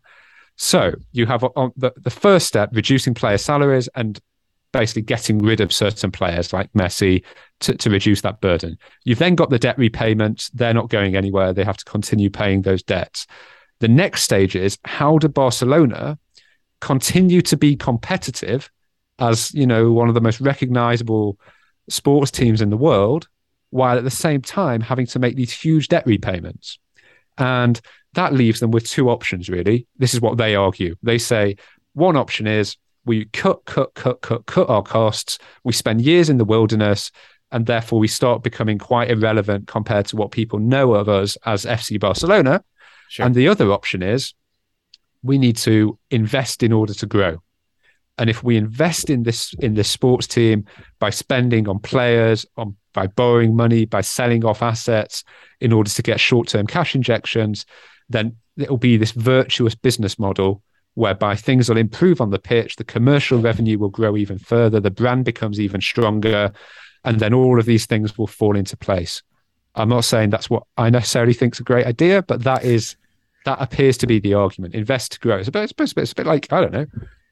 So 0.55 0.93
you 1.13 1.25
have 1.25 1.43
uh, 1.43 1.49
on 1.55 1.71
the, 1.77 1.93
the 1.97 2.09
first 2.09 2.47
step, 2.47 2.69
reducing 2.73 3.13
player 3.13 3.37
salaries 3.37 3.87
and 3.95 4.19
basically 4.71 5.01
getting 5.01 5.39
rid 5.39 5.61
of 5.61 5.73
certain 5.73 6.11
players 6.11 6.53
like 6.53 6.71
Messi 6.73 7.23
to, 7.61 7.75
to 7.75 7.89
reduce 7.89 8.21
that 8.21 8.41
burden. 8.41 8.77
You've 9.03 9.19
then 9.19 9.35
got 9.35 9.49
the 9.49 9.57
debt 9.57 9.77
repayments. 9.77 10.49
They're 10.49 10.73
not 10.73 10.89
going 10.89 11.15
anywhere. 11.15 11.53
They 11.53 11.63
have 11.63 11.77
to 11.77 11.85
continue 11.85 12.29
paying 12.29 12.61
those 12.61 12.83
debts. 12.83 13.25
The 13.79 13.87
next 13.87 14.23
stage 14.23 14.55
is 14.55 14.77
how 14.83 15.17
do 15.17 15.27
Barcelona 15.27 16.17
continue 16.81 17.41
to 17.43 17.57
be 17.57 17.75
competitive 17.75 18.69
as, 19.19 19.53
you 19.53 19.67
know, 19.67 19.91
one 19.91 20.07
of 20.07 20.15
the 20.15 20.21
most 20.21 20.39
recognizable 20.41 21.37
sports 21.89 22.31
teams 22.31 22.61
in 22.61 22.69
the 22.69 22.77
world, 22.77 23.27
while 23.71 23.97
at 23.97 24.03
the 24.03 24.09
same 24.09 24.41
time 24.41 24.81
having 24.81 25.05
to 25.07 25.19
make 25.19 25.35
these 25.35 25.51
huge 25.51 25.87
debt 25.87 26.05
repayments. 26.05 26.79
And 27.37 27.79
that 28.13 28.33
leaves 28.33 28.59
them 28.59 28.71
with 28.71 28.87
two 28.87 29.09
options, 29.09 29.49
really. 29.49 29.87
This 29.97 30.13
is 30.13 30.21
what 30.21 30.37
they 30.37 30.55
argue. 30.55 30.95
They 31.03 31.17
say 31.17 31.57
one 31.93 32.15
option 32.15 32.47
is 32.47 32.77
we 33.05 33.25
cut, 33.25 33.65
cut, 33.65 33.93
cut, 33.93 34.21
cut, 34.21 34.45
cut 34.45 34.69
our 34.69 34.83
costs. 34.83 35.39
We 35.63 35.73
spend 35.73 36.01
years 36.01 36.29
in 36.29 36.37
the 36.37 36.45
wilderness, 36.45 37.11
and 37.51 37.65
therefore 37.65 37.99
we 37.99 38.07
start 38.07 38.43
becoming 38.43 38.77
quite 38.77 39.09
irrelevant 39.09 39.67
compared 39.67 40.05
to 40.07 40.15
what 40.15 40.31
people 40.31 40.59
know 40.59 40.93
of 40.93 41.09
us 41.09 41.37
as 41.45 41.65
FC 41.65 41.99
Barcelona. 41.99 42.63
Sure. 43.09 43.25
And 43.25 43.33
the 43.33 43.47
other 43.47 43.71
option 43.71 44.03
is 44.03 44.33
we 45.23 45.37
need 45.37 45.57
to 45.57 45.97
invest 46.11 46.61
in 46.61 46.71
order 46.71 46.93
to 46.93 47.05
grow. 47.07 47.41
And 48.19 48.29
if 48.29 48.43
we 48.43 48.55
invest 48.55 49.09
in 49.09 49.23
this 49.23 49.53
in 49.55 49.73
this 49.73 49.89
sports 49.89 50.27
team 50.27 50.65
by 50.99 51.09
spending 51.09 51.67
on 51.67 51.79
players, 51.79 52.45
on 52.55 52.75
by 52.93 53.07
borrowing 53.07 53.55
money, 53.55 53.85
by 53.85 54.01
selling 54.01 54.45
off 54.45 54.61
assets 54.61 55.23
in 55.59 55.73
order 55.73 55.89
to 55.89 56.01
get 56.01 56.19
short-term 56.19 56.67
cash 56.67 56.95
injections, 56.95 57.65
then 58.09 58.35
it 58.57 58.69
will 58.69 58.77
be 58.77 58.97
this 58.97 59.11
virtuous 59.11 59.73
business 59.73 60.19
model 60.19 60.61
whereby 60.93 61.35
things 61.35 61.69
will 61.69 61.77
improve 61.77 62.19
on 62.21 62.29
the 62.29 62.39
pitch, 62.39 62.75
the 62.75 62.83
commercial 62.83 63.39
revenue 63.39 63.79
will 63.79 63.89
grow 63.89 64.17
even 64.17 64.37
further, 64.37 64.79
the 64.79 64.91
brand 64.91 65.23
becomes 65.23 65.59
even 65.59 65.81
stronger, 65.81 66.51
and 67.05 67.19
then 67.19 67.33
all 67.33 67.59
of 67.59 67.65
these 67.65 67.85
things 67.85 68.17
will 68.17 68.27
fall 68.27 68.55
into 68.57 68.75
place. 68.75 69.23
I'm 69.75 69.89
not 69.89 70.05
saying 70.05 70.31
that's 70.31 70.49
what 70.49 70.63
I 70.77 70.89
necessarily 70.89 71.33
think 71.33 71.55
is 71.55 71.59
a 71.59 71.63
great 71.63 71.85
idea, 71.85 72.23
but 72.23 72.43
that 72.43 72.63
is 72.63 72.95
that 73.45 73.61
appears 73.61 73.97
to 73.99 74.07
be 74.07 74.19
the 74.19 74.33
argument. 74.33 74.75
Invest 74.75 75.13
to 75.13 75.19
grow. 75.19 75.37
It's 75.37 75.47
a 75.47 75.51
bit, 75.51 75.63
it's 75.63 75.71
a 75.71 75.75
bit, 75.75 76.01
it's 76.01 76.11
a 76.11 76.15
bit 76.15 76.25
like 76.25 76.51
I 76.51 76.61
don't 76.61 76.73
know 76.73 76.85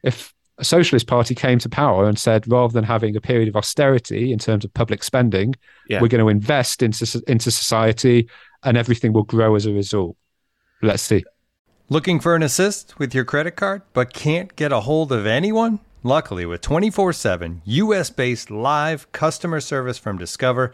if 0.03 0.33
a 0.57 0.63
socialist 0.63 1.07
party 1.07 1.35
came 1.35 1.59
to 1.59 1.69
power 1.69 2.07
and 2.07 2.17
said 2.17 2.49
rather 2.51 2.73
than 2.73 2.83
having 2.83 3.15
a 3.15 3.21
period 3.21 3.47
of 3.47 3.55
austerity 3.55 4.31
in 4.31 4.39
terms 4.39 4.65
of 4.65 4.73
public 4.73 5.03
spending, 5.03 5.53
yeah. 5.87 6.01
we're 6.01 6.07
going 6.07 6.23
to 6.23 6.29
invest 6.29 6.81
into 6.81 7.21
into 7.27 7.51
society 7.51 8.27
and 8.63 8.77
everything 8.77 9.13
will 9.13 9.23
grow 9.23 9.55
as 9.55 9.65
a 9.65 9.71
result. 9.71 10.15
Let's 10.81 11.03
see. 11.03 11.23
Looking 11.89 12.19
for 12.19 12.35
an 12.35 12.43
assist 12.43 12.99
with 12.99 13.15
your 13.15 13.23
credit 13.23 13.51
card, 13.51 13.81
but 13.93 14.13
can't 14.13 14.55
get 14.55 14.71
a 14.71 14.81
hold 14.81 15.11
of 15.11 15.25
anyone? 15.25 15.79
Luckily, 16.03 16.45
with 16.45 16.61
24 16.61 17.13
7 17.13 17.61
US 17.65 18.09
based 18.09 18.51
live 18.51 19.11
customer 19.11 19.59
service 19.59 19.97
from 19.97 20.17
Discover, 20.17 20.73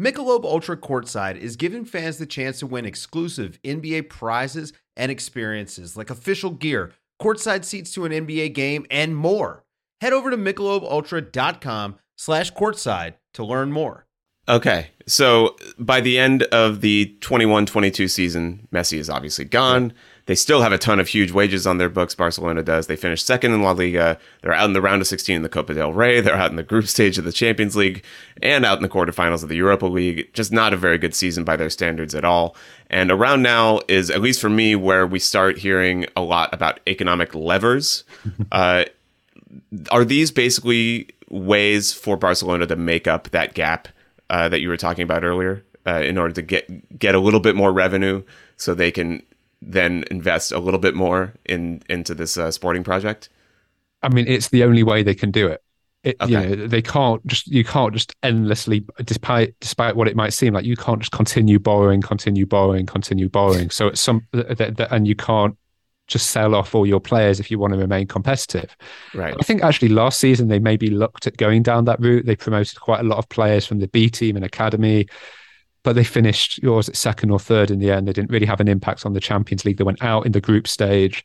Michelob 0.00 0.44
Ultra 0.44 0.76
Courtside 0.76 1.36
is 1.36 1.56
giving 1.56 1.84
fans 1.84 2.18
the 2.18 2.26
chance 2.26 2.60
to 2.60 2.68
win 2.68 2.84
exclusive 2.84 3.58
NBA 3.64 4.08
prizes 4.08 4.72
and 4.96 5.10
experiences 5.10 5.96
like 5.96 6.08
official 6.08 6.50
gear, 6.52 6.92
courtside 7.20 7.64
seats 7.64 7.92
to 7.94 8.04
an 8.04 8.12
NBA 8.12 8.54
game, 8.54 8.86
and 8.92 9.16
more. 9.16 9.64
Head 10.00 10.12
over 10.12 10.30
to 10.30 10.36
michelobultra.com 10.36 11.96
slash 12.16 12.52
courtside 12.52 13.14
to 13.34 13.44
learn 13.44 13.72
more. 13.72 14.06
Okay, 14.48 14.90
so 15.08 15.56
by 15.80 16.00
the 16.00 16.16
end 16.16 16.44
of 16.44 16.80
the 16.80 17.16
21-22 17.18 18.08
season, 18.08 18.68
Messi 18.72 18.98
is 18.98 19.10
obviously 19.10 19.46
gone. 19.46 19.92
They 20.28 20.34
still 20.34 20.60
have 20.60 20.72
a 20.72 20.78
ton 20.78 21.00
of 21.00 21.08
huge 21.08 21.32
wages 21.32 21.66
on 21.66 21.78
their 21.78 21.88
books. 21.88 22.14
Barcelona 22.14 22.62
does. 22.62 22.86
They 22.86 22.96
finished 22.96 23.24
second 23.24 23.54
in 23.54 23.62
La 23.62 23.70
Liga. 23.70 24.18
They're 24.42 24.52
out 24.52 24.66
in 24.66 24.74
the 24.74 24.82
round 24.82 25.00
of 25.00 25.08
16 25.08 25.36
in 25.36 25.42
the 25.42 25.48
Copa 25.48 25.72
del 25.72 25.94
Rey. 25.94 26.20
They're 26.20 26.36
out 26.36 26.50
in 26.50 26.56
the 26.56 26.62
group 26.62 26.86
stage 26.86 27.16
of 27.16 27.24
the 27.24 27.32
Champions 27.32 27.74
League 27.74 28.04
and 28.42 28.62
out 28.66 28.76
in 28.76 28.82
the 28.82 28.90
quarterfinals 28.90 29.42
of 29.42 29.48
the 29.48 29.56
Europa 29.56 29.86
League. 29.86 30.28
Just 30.34 30.52
not 30.52 30.74
a 30.74 30.76
very 30.76 30.98
good 30.98 31.14
season 31.14 31.44
by 31.44 31.56
their 31.56 31.70
standards 31.70 32.14
at 32.14 32.26
all. 32.26 32.54
And 32.90 33.10
around 33.10 33.40
now 33.40 33.80
is, 33.88 34.10
at 34.10 34.20
least 34.20 34.38
for 34.38 34.50
me, 34.50 34.76
where 34.76 35.06
we 35.06 35.18
start 35.18 35.56
hearing 35.56 36.04
a 36.14 36.20
lot 36.20 36.52
about 36.52 36.80
economic 36.86 37.34
levers. 37.34 38.04
uh, 38.52 38.84
are 39.90 40.04
these 40.04 40.30
basically 40.30 41.08
ways 41.30 41.94
for 41.94 42.18
Barcelona 42.18 42.66
to 42.66 42.76
make 42.76 43.06
up 43.06 43.30
that 43.30 43.54
gap 43.54 43.88
uh, 44.28 44.50
that 44.50 44.60
you 44.60 44.68
were 44.68 44.76
talking 44.76 45.04
about 45.04 45.24
earlier 45.24 45.64
uh, 45.86 46.02
in 46.02 46.18
order 46.18 46.34
to 46.34 46.42
get 46.42 46.98
get 46.98 47.14
a 47.14 47.18
little 47.18 47.40
bit 47.40 47.56
more 47.56 47.72
revenue 47.72 48.22
so 48.58 48.74
they 48.74 48.90
can 48.90 49.22
then 49.60 50.04
invest 50.10 50.52
a 50.52 50.58
little 50.58 50.80
bit 50.80 50.94
more 50.94 51.34
in 51.44 51.82
into 51.88 52.14
this 52.14 52.36
uh, 52.36 52.50
sporting 52.50 52.84
project? 52.84 53.28
I 54.02 54.08
mean, 54.08 54.26
it's 54.28 54.48
the 54.48 54.64
only 54.64 54.82
way 54.82 55.02
they 55.02 55.14
can 55.14 55.30
do 55.30 55.48
it. 55.48 55.62
It, 56.04 56.16
okay. 56.20 56.30
you 56.30 56.56
know, 56.56 56.66
they 56.66 56.80
can't 56.80 57.26
just 57.26 57.48
you 57.48 57.64
can't 57.64 57.92
just 57.92 58.14
endlessly, 58.22 58.84
despite 59.04 59.54
despite 59.60 59.96
what 59.96 60.06
it 60.06 60.14
might 60.14 60.32
seem 60.32 60.54
like, 60.54 60.64
you 60.64 60.76
can't 60.76 61.00
just 61.00 61.12
continue 61.12 61.58
borrowing, 61.58 62.00
continue 62.00 62.46
borrowing, 62.46 62.86
continue 62.86 63.28
borrowing. 63.28 63.70
So 63.70 63.88
it's 63.88 64.00
some, 64.00 64.26
and 64.32 65.08
you 65.08 65.16
can't 65.16 65.56
just 66.06 66.30
sell 66.30 66.54
off 66.54 66.74
all 66.74 66.86
your 66.86 67.00
players 67.00 67.40
if 67.40 67.50
you 67.50 67.58
want 67.58 67.74
to 67.74 67.78
remain 67.78 68.06
competitive. 68.06 68.74
Right. 69.12 69.34
I 69.38 69.42
think 69.42 69.62
actually 69.62 69.88
last 69.88 70.20
season 70.20 70.48
they 70.48 70.58
maybe 70.58 70.88
looked 70.88 71.26
at 71.26 71.36
going 71.36 71.62
down 71.62 71.84
that 71.84 72.00
route. 72.00 72.26
They 72.26 72.36
promoted 72.36 72.80
quite 72.80 73.00
a 73.00 73.04
lot 73.04 73.18
of 73.18 73.28
players 73.28 73.66
from 73.66 73.80
the 73.80 73.88
B 73.88 74.08
team 74.08 74.36
and 74.36 74.44
academy 74.44 75.06
but 75.88 75.94
they 75.94 76.04
finished 76.04 76.62
yours 76.62 76.86
at 76.90 76.96
second 76.96 77.30
or 77.30 77.38
third 77.38 77.70
in 77.70 77.78
the 77.78 77.90
end. 77.90 78.06
They 78.06 78.12
didn't 78.12 78.30
really 78.30 78.44
have 78.44 78.60
an 78.60 78.68
impact 78.68 79.06
on 79.06 79.14
the 79.14 79.20
Champions 79.20 79.64
League. 79.64 79.78
They 79.78 79.84
went 79.84 80.04
out 80.04 80.26
in 80.26 80.32
the 80.32 80.40
group 80.42 80.68
stage. 80.68 81.24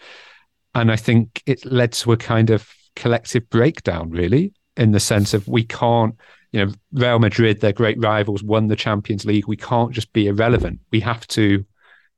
And 0.74 0.90
I 0.90 0.96
think 0.96 1.44
it 1.46 1.66
led 1.66 1.92
to 1.92 2.14
a 2.14 2.18
kind 2.18 2.50
of 2.50 2.74
collective 2.96 3.50
breakdown, 3.50 4.10
really, 4.10 4.54
in 4.78 4.94
the 4.94 5.02
sense 5.02 5.34
of 5.34 5.50
we 5.50 5.66
can't, 5.66 6.16
you 6.54 6.66
know, 6.66 6.72
Real 6.94 7.20
Madrid, 7.20 7.60
their 7.60 7.74
great 7.74 8.02
rivals, 8.02 8.42
won 8.42 8.70
the 8.70 8.78
Champions 8.78 9.26
League. 9.26 9.50
We 9.50 9.58
can't 9.58 9.92
just 9.92 10.14
be 10.14 10.28
irrelevant. 10.28 10.80
We 10.94 11.02
have 11.02 11.28
to 11.28 11.66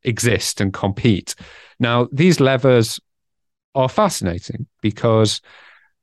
exist 0.04 0.62
and 0.62 0.72
compete. 0.72 1.34
Now, 1.80 2.08
these 2.12 2.40
levers 2.40 3.00
are 3.74 3.90
fascinating 3.90 4.68
because 4.84 5.42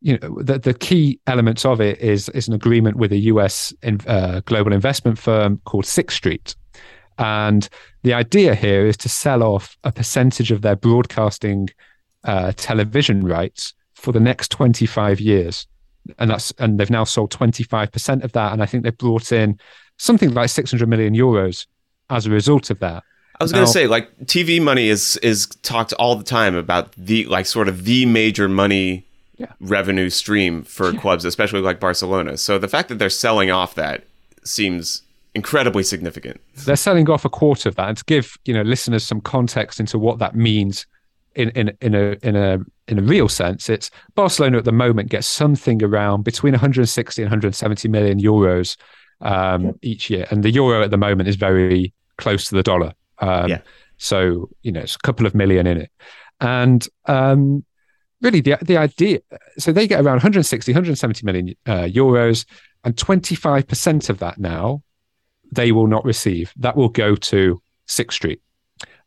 you 0.02 0.18
know 0.18 0.42
the, 0.42 0.58
the 0.58 0.74
key 0.74 1.20
elements 1.26 1.64
of 1.64 1.80
it 1.80 1.98
is 2.00 2.28
is 2.30 2.48
an 2.48 2.54
agreement 2.54 2.96
with 2.96 3.12
a 3.12 3.18
US 3.18 3.72
in, 3.82 4.00
uh, 4.06 4.40
global 4.44 4.72
investment 4.72 5.18
firm 5.18 5.60
called 5.64 5.86
Sixth 5.86 6.16
Street, 6.16 6.54
and 7.18 7.68
the 8.02 8.12
idea 8.12 8.54
here 8.54 8.84
is 8.84 8.96
to 8.98 9.08
sell 9.08 9.42
off 9.42 9.76
a 9.84 9.92
percentage 9.92 10.50
of 10.50 10.62
their 10.62 10.76
broadcasting 10.76 11.68
uh, 12.24 12.52
television 12.56 13.24
rights 13.24 13.74
for 13.94 14.12
the 14.12 14.20
next 14.20 14.50
25 14.50 15.20
years, 15.20 15.66
and 16.18 16.30
that's 16.30 16.52
and 16.58 16.78
they've 16.78 16.90
now 16.90 17.04
sold 17.04 17.30
25 17.30 17.92
percent 17.92 18.24
of 18.24 18.32
that, 18.32 18.52
and 18.52 18.62
I 18.62 18.66
think 18.66 18.82
they've 18.82 18.98
brought 18.98 19.30
in 19.30 19.58
something 19.98 20.34
like 20.34 20.50
600 20.50 20.88
million 20.88 21.14
euros 21.14 21.66
as 22.10 22.26
a 22.26 22.30
result 22.30 22.70
of 22.70 22.80
that. 22.80 23.04
I 23.40 23.44
was 23.44 23.52
going 23.52 23.66
to 23.66 23.72
say, 23.72 23.86
like 23.86 24.16
TV 24.26 24.60
money 24.60 24.88
is 24.88 25.16
is 25.18 25.46
talked 25.62 25.92
all 25.94 26.16
the 26.16 26.24
time 26.24 26.54
about 26.54 26.92
the 26.92 27.24
like 27.26 27.46
sort 27.46 27.68
of 27.68 27.84
the 27.84 28.04
major 28.06 28.48
money 28.48 29.06
yeah. 29.42 29.52
revenue 29.60 30.10
stream 30.10 30.62
for 30.62 30.92
yeah. 30.92 31.00
clubs, 31.00 31.24
especially 31.24 31.60
like 31.60 31.80
Barcelona. 31.80 32.36
So 32.36 32.58
the 32.58 32.68
fact 32.68 32.88
that 32.88 32.98
they're 32.98 33.10
selling 33.10 33.50
off 33.50 33.74
that 33.74 34.04
seems 34.44 35.02
incredibly 35.34 35.82
significant. 35.82 36.40
They're 36.64 36.76
selling 36.76 37.08
off 37.08 37.24
a 37.24 37.30
quarter 37.30 37.68
of 37.68 37.76
that, 37.76 37.88
and 37.88 37.96
to 37.98 38.04
give 38.04 38.36
you 38.44 38.54
know 38.54 38.62
listeners 38.62 39.04
some 39.04 39.20
context 39.20 39.80
into 39.80 39.98
what 39.98 40.18
that 40.18 40.34
means 40.34 40.86
in 41.34 41.50
in 41.50 41.76
in 41.80 41.94
a 41.94 42.16
in 42.22 42.36
a 42.36 42.58
in 42.88 42.98
a 42.98 43.02
real 43.02 43.28
sense, 43.28 43.68
it's 43.68 43.90
Barcelona 44.14 44.58
at 44.58 44.64
the 44.64 44.72
moment 44.72 45.10
gets 45.10 45.26
something 45.26 45.82
around 45.82 46.24
between 46.24 46.52
160 46.52 47.22
and 47.22 47.26
170 47.26 47.88
million 47.88 48.20
euros 48.20 48.76
um, 49.20 49.78
each 49.82 50.10
year, 50.10 50.26
and 50.30 50.42
the 50.42 50.50
euro 50.50 50.82
at 50.82 50.90
the 50.90 50.98
moment 50.98 51.28
is 51.28 51.36
very 51.36 51.92
close 52.18 52.44
to 52.46 52.54
the 52.54 52.62
dollar. 52.62 52.92
Um, 53.18 53.48
yeah. 53.48 53.60
So 53.98 54.50
you 54.62 54.72
know, 54.72 54.80
it's 54.80 54.96
a 54.96 55.00
couple 55.00 55.26
of 55.26 55.34
million 55.34 55.66
in 55.66 55.78
it, 55.78 55.90
and 56.40 56.86
um, 57.06 57.64
really 58.22 58.40
the 58.40 58.56
the 58.62 58.76
idea. 58.76 59.20
So 59.58 59.72
they 59.72 59.86
get 59.86 60.00
around 60.00 60.16
160, 60.16 60.72
170 60.72 61.26
million 61.26 61.54
uh, 61.66 61.82
euros, 61.82 62.46
and 62.84 62.96
25 62.96 63.66
percent 63.66 64.08
of 64.08 64.18
that 64.20 64.38
now 64.38 64.82
they 65.52 65.70
will 65.70 65.86
not 65.86 66.04
receive. 66.04 66.52
That 66.56 66.76
will 66.76 66.88
go 66.88 67.14
to 67.14 67.62
Sixth 67.86 68.16
Street, 68.16 68.40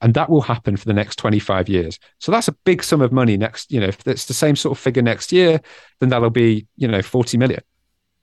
and 0.01 0.13
that 0.13 0.29
will 0.29 0.41
happen 0.41 0.77
for 0.77 0.85
the 0.85 0.93
next 0.93 1.17
25 1.17 1.67
years. 1.67 1.99
So 2.19 2.31
that's 2.31 2.47
a 2.47 2.53
big 2.63 2.83
sum 2.83 3.01
of 3.01 3.11
money. 3.11 3.35
Next, 3.35 3.71
you 3.71 3.79
know, 3.79 3.87
if 3.87 4.07
it's 4.07 4.25
the 4.25 4.33
same 4.33 4.55
sort 4.55 4.77
of 4.77 4.81
figure 4.81 5.01
next 5.01 5.31
year, 5.31 5.59
then 5.99 6.09
that'll 6.09 6.29
be 6.29 6.67
you 6.77 6.87
know 6.87 7.01
40 7.01 7.37
million, 7.37 7.61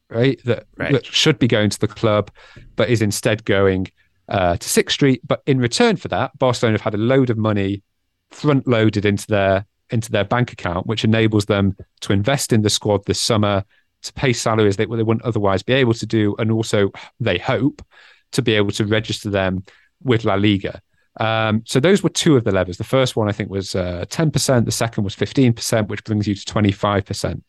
right? 0.08 0.40
That 0.44 0.66
right. 0.76 0.92
that 0.92 1.06
should 1.06 1.38
be 1.38 1.48
going 1.48 1.70
to 1.70 1.80
the 1.80 1.88
club, 1.88 2.30
but 2.76 2.88
is 2.88 3.02
instead 3.02 3.44
going. 3.44 3.88
Uh, 4.28 4.56
to 4.56 4.68
Sixth 4.68 4.94
Street, 4.94 5.20
but 5.26 5.42
in 5.46 5.58
return 5.58 5.96
for 5.96 6.06
that, 6.08 6.38
Barcelona 6.38 6.74
have 6.74 6.80
had 6.80 6.94
a 6.94 6.96
load 6.96 7.28
of 7.28 7.36
money 7.36 7.82
front 8.30 8.66
loaded 8.66 9.04
into 9.04 9.26
their 9.26 9.66
into 9.92 10.10
their 10.10 10.24
bank 10.24 10.52
account, 10.52 10.86
which 10.86 11.04
enables 11.04 11.46
them 11.46 11.76
to 12.00 12.12
invest 12.12 12.52
in 12.52 12.62
the 12.62 12.70
squad 12.70 13.04
this 13.06 13.20
summer, 13.20 13.64
to 14.02 14.12
pay 14.12 14.32
salaries 14.32 14.76
that 14.76 14.90
they 14.90 15.02
wouldn't 15.02 15.24
otherwise 15.24 15.62
be 15.62 15.72
able 15.72 15.94
to 15.94 16.06
do, 16.06 16.34
and 16.38 16.50
also 16.50 16.90
they 17.20 17.38
hope 17.38 17.84
to 18.32 18.42
be 18.42 18.54
able 18.54 18.70
to 18.72 18.84
register 18.86 19.30
them 19.30 19.64
with 20.02 20.24
La 20.24 20.34
Liga. 20.34 20.80
Um, 21.20 21.62
so 21.66 21.78
those 21.78 22.02
were 22.02 22.08
two 22.08 22.36
of 22.36 22.44
the 22.44 22.52
levers. 22.52 22.78
The 22.78 22.84
first 22.84 23.16
one 23.16 23.28
I 23.28 23.32
think 23.32 23.50
was 23.50 23.74
uh, 23.74 24.04
10%. 24.08 24.64
The 24.64 24.72
second 24.72 25.04
was 25.04 25.14
15%, 25.14 25.88
which 25.88 26.04
brings 26.04 26.26
you 26.26 26.34
to 26.34 26.44
25%. 26.44 27.42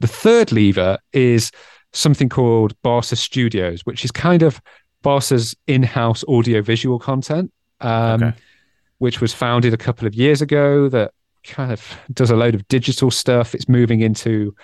The 0.00 0.06
third 0.06 0.52
lever 0.52 0.98
is 1.12 1.50
something 1.92 2.28
called 2.28 2.74
Barca 2.82 3.16
Studios, 3.16 3.82
which 3.84 4.04
is 4.04 4.10
kind 4.10 4.42
of 4.42 4.60
Barca's 5.02 5.56
in-house 5.66 6.24
audio-visual 6.28 6.98
content, 6.98 7.52
um, 7.80 8.22
okay. 8.22 8.36
which 8.98 9.20
was 9.20 9.32
founded 9.32 9.74
a 9.74 9.78
couple 9.78 10.06
of 10.06 10.14
years 10.14 10.42
ago. 10.42 10.88
That 10.88 11.12
kind 11.44 11.72
of 11.72 11.98
does 12.12 12.30
a 12.30 12.36
load 12.36 12.54
of 12.54 12.66
digital 12.68 13.10
stuff. 13.10 13.54
It's 13.54 13.68
moving 13.68 14.00
into 14.00 14.54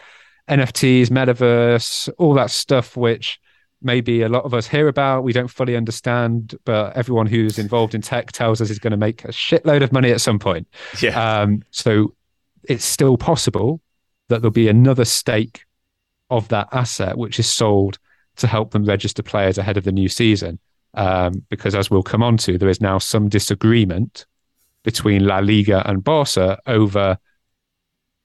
NFTs, 0.49 1.09
metaverse, 1.09 2.09
all 2.19 2.35
that 2.35 2.51
stuff, 2.51 2.97
which 2.97 3.39
maybe 3.83 4.23
a 4.23 4.29
lot 4.29 4.45
of 4.45 4.55
us 4.55 4.67
hear 4.67 4.89
about. 4.89 5.23
We 5.23 5.33
don't 5.33 5.49
fully 5.49 5.77
understand, 5.77 6.55
but 6.65 6.97
everyone 6.97 7.27
who's 7.27 7.59
involved 7.59 7.95
in 7.95 8.03
tech 8.03 8.33
tells 8.33 8.61
us 8.61 8.71
is 8.71 8.79
going 8.79 8.91
to 8.93 8.97
make 8.97 9.25
a 9.25 9.29
shitload 9.29 9.83
of 9.83 9.93
money 9.93 10.11
at 10.11 10.21
some 10.21 10.39
point. 10.39 10.67
Yeah. 11.01 11.41
Um, 11.41 11.63
so 11.71 12.15
it's 12.65 12.85
still 12.85 13.17
possible 13.17 13.81
that 14.29 14.41
there'll 14.41 14.51
be 14.51 14.69
another 14.69 15.05
stake 15.05 15.65
of 16.31 16.49
that 16.49 16.69
asset 16.73 17.17
which 17.17 17.39
is 17.39 17.49
sold 17.49 17.99
to 18.37 18.47
help 18.47 18.73
them 18.73 18.85
register 18.85 19.23
players 19.23 19.59
ahead 19.59 19.77
of 19.77 19.85
the 19.85 19.93
new 19.93 20.09
season. 20.09 20.59
Um, 20.95 21.45
because 21.49 21.75
as 21.75 21.91
we'll 21.91 22.03
come 22.03 22.23
on 22.23 22.37
to, 22.39 22.59
there 22.59 22.69
is 22.69 22.81
now 22.81 22.99
some 22.99 23.29
disagreement 23.29 24.27
between 24.85 25.27
La 25.27 25.39
Liga 25.39 25.89
and 25.89 26.03
Barca 26.03 26.59
over 26.67 27.19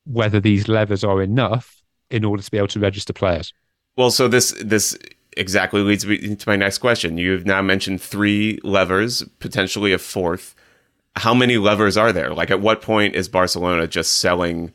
whether 0.05 0.39
these 0.39 0.67
levers 0.67 1.03
are 1.03 1.21
enough 1.21 1.81
in 2.09 2.25
order 2.25 2.43
to 2.43 2.51
be 2.51 2.57
able 2.57 2.67
to 2.67 2.79
register 2.79 3.13
players. 3.13 3.53
Well, 3.95 4.11
so 4.11 4.27
this 4.27 4.53
this 4.61 4.97
exactly 5.35 5.81
leads 5.81 6.05
me 6.05 6.35
to 6.35 6.49
my 6.49 6.55
next 6.55 6.79
question. 6.79 7.17
You've 7.17 7.45
now 7.45 7.61
mentioned 7.61 8.01
three 8.01 8.59
levers, 8.63 9.23
potentially 9.39 9.93
a 9.93 9.97
fourth. 9.97 10.55
How 11.15 11.33
many 11.33 11.57
levers 11.57 11.95
are 11.97 12.11
there? 12.11 12.33
Like, 12.33 12.51
at 12.51 12.61
what 12.61 12.81
point 12.81 13.15
is 13.15 13.29
Barcelona 13.29 13.87
just 13.87 14.17
selling 14.17 14.73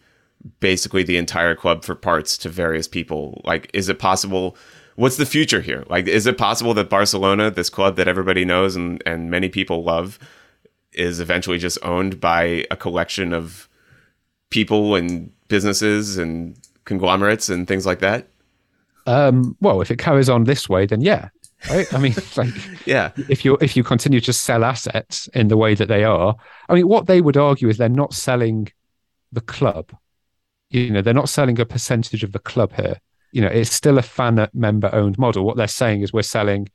basically 0.61 1.03
the 1.03 1.17
entire 1.17 1.55
club 1.55 1.85
for 1.85 1.95
parts 1.95 2.39
to 2.39 2.49
various 2.49 2.87
people? 2.87 3.41
Like, 3.45 3.71
is 3.75 3.89
it 3.89 3.99
possible? 3.99 4.57
What's 4.95 5.17
the 5.17 5.27
future 5.27 5.61
here? 5.61 5.85
Like, 5.89 6.07
is 6.07 6.27
it 6.27 6.39
possible 6.39 6.75
that 6.75 6.91
Barcelona, 6.91 7.51
this 7.51 7.71
club 7.71 7.97
that 7.97 8.09
everybody 8.09 8.45
knows 8.45 8.77
and, 8.77 9.03
and 9.05 9.31
many 9.31 9.49
people 9.49 9.83
love, 9.83 10.19
is 10.93 11.21
eventually 11.21 11.59
just 11.59 11.79
owned 11.83 12.21
by 12.21 12.67
a 12.71 12.77
collection 12.77 13.33
of 13.33 13.69
people 14.51 14.95
and 14.95 15.33
businesses 15.49 16.19
and 16.19 16.57
conglomerates 16.85 17.49
and 17.49 17.67
things 17.67 17.87
like 17.87 18.01
that? 18.01 18.29
Um, 19.07 19.57
well, 19.61 19.81
if 19.81 19.91
it 19.91 19.99
carries 19.99 20.29
on 20.29 20.45
this 20.45 20.69
way, 20.69 20.87
then 20.87 21.01
yeah. 21.01 21.29
Right? 21.69 21.93
I 21.93 21.99
mean, 21.99 22.15
like, 22.37 22.55
yeah. 22.87 23.13
If 23.29 23.45
you 23.45 23.57
if 23.61 23.77
you 23.77 23.83
continue 23.83 24.21
to 24.21 24.33
sell 24.33 24.65
assets 24.65 25.29
in 25.35 25.49
the 25.49 25.57
way 25.57 25.75
that 25.75 25.89
they 25.89 26.05
are, 26.05 26.37
I 26.69 26.75
mean, 26.75 26.89
what 26.89 27.07
they 27.07 27.21
would 27.21 27.37
argue 27.37 27.69
is 27.69 27.79
they're 27.79 27.89
not 27.89 28.15
selling 28.15 28.69
the 29.33 29.41
club. 29.41 29.91
You 30.71 30.91
know, 30.91 31.03
they're 31.03 31.15
not 31.15 31.29
selling 31.29 31.59
a 31.59 31.65
percentage 31.65 32.23
of 32.23 32.33
the 32.33 32.39
club 32.39 32.75
here. 32.75 33.01
You 33.33 33.43
know, 33.43 33.49
it's 33.49 33.73
still 33.73 33.99
a 33.99 34.03
fan 34.03 34.47
member 34.55 34.91
owned 34.95 35.19
model. 35.19 35.45
What 35.45 35.57
they're 35.57 35.67
saying 35.67 36.03
is 36.03 36.13
we're 36.13 36.23
selling 36.23 36.69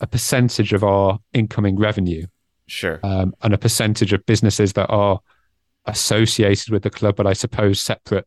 a 0.00 0.06
percentage 0.06 0.72
of 0.72 0.84
our 0.84 1.18
incoming 1.32 1.76
revenue. 1.76 2.26
Sure. 2.66 3.00
Um, 3.02 3.34
and 3.42 3.52
a 3.52 3.58
percentage 3.58 4.12
of 4.12 4.24
businesses 4.26 4.72
that 4.74 4.86
are 4.88 5.20
associated 5.86 6.70
with 6.70 6.82
the 6.82 6.90
club, 6.90 7.16
but 7.16 7.26
I 7.26 7.34
suppose 7.34 7.80
separate 7.80 8.26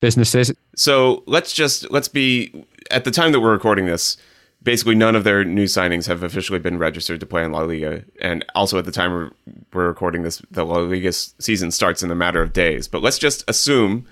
businesses. 0.00 0.52
So 0.74 1.22
let's 1.26 1.52
just 1.52 1.90
let's 1.90 2.08
be 2.08 2.64
at 2.90 3.04
the 3.04 3.10
time 3.10 3.32
that 3.32 3.40
we're 3.40 3.52
recording 3.52 3.86
this. 3.86 4.16
Basically, 4.62 4.94
none 4.94 5.14
of 5.14 5.24
their 5.24 5.44
new 5.44 5.64
signings 5.64 6.06
have 6.06 6.22
officially 6.22 6.58
been 6.58 6.78
registered 6.78 7.20
to 7.20 7.26
play 7.26 7.44
in 7.44 7.52
La 7.52 7.60
Liga, 7.60 8.02
and 8.22 8.42
also 8.54 8.78
at 8.78 8.86
the 8.86 8.92
time 8.92 9.12
we're, 9.12 9.30
we're 9.74 9.88
recording 9.88 10.22
this, 10.22 10.40
the 10.50 10.64
La 10.64 10.78
Liga 10.78 11.12
season 11.12 11.70
starts 11.70 12.02
in 12.02 12.10
a 12.10 12.14
matter 12.14 12.40
of 12.40 12.54
days. 12.54 12.88
But 12.88 13.02
let's 13.02 13.18
just 13.18 13.44
assume, 13.46 14.06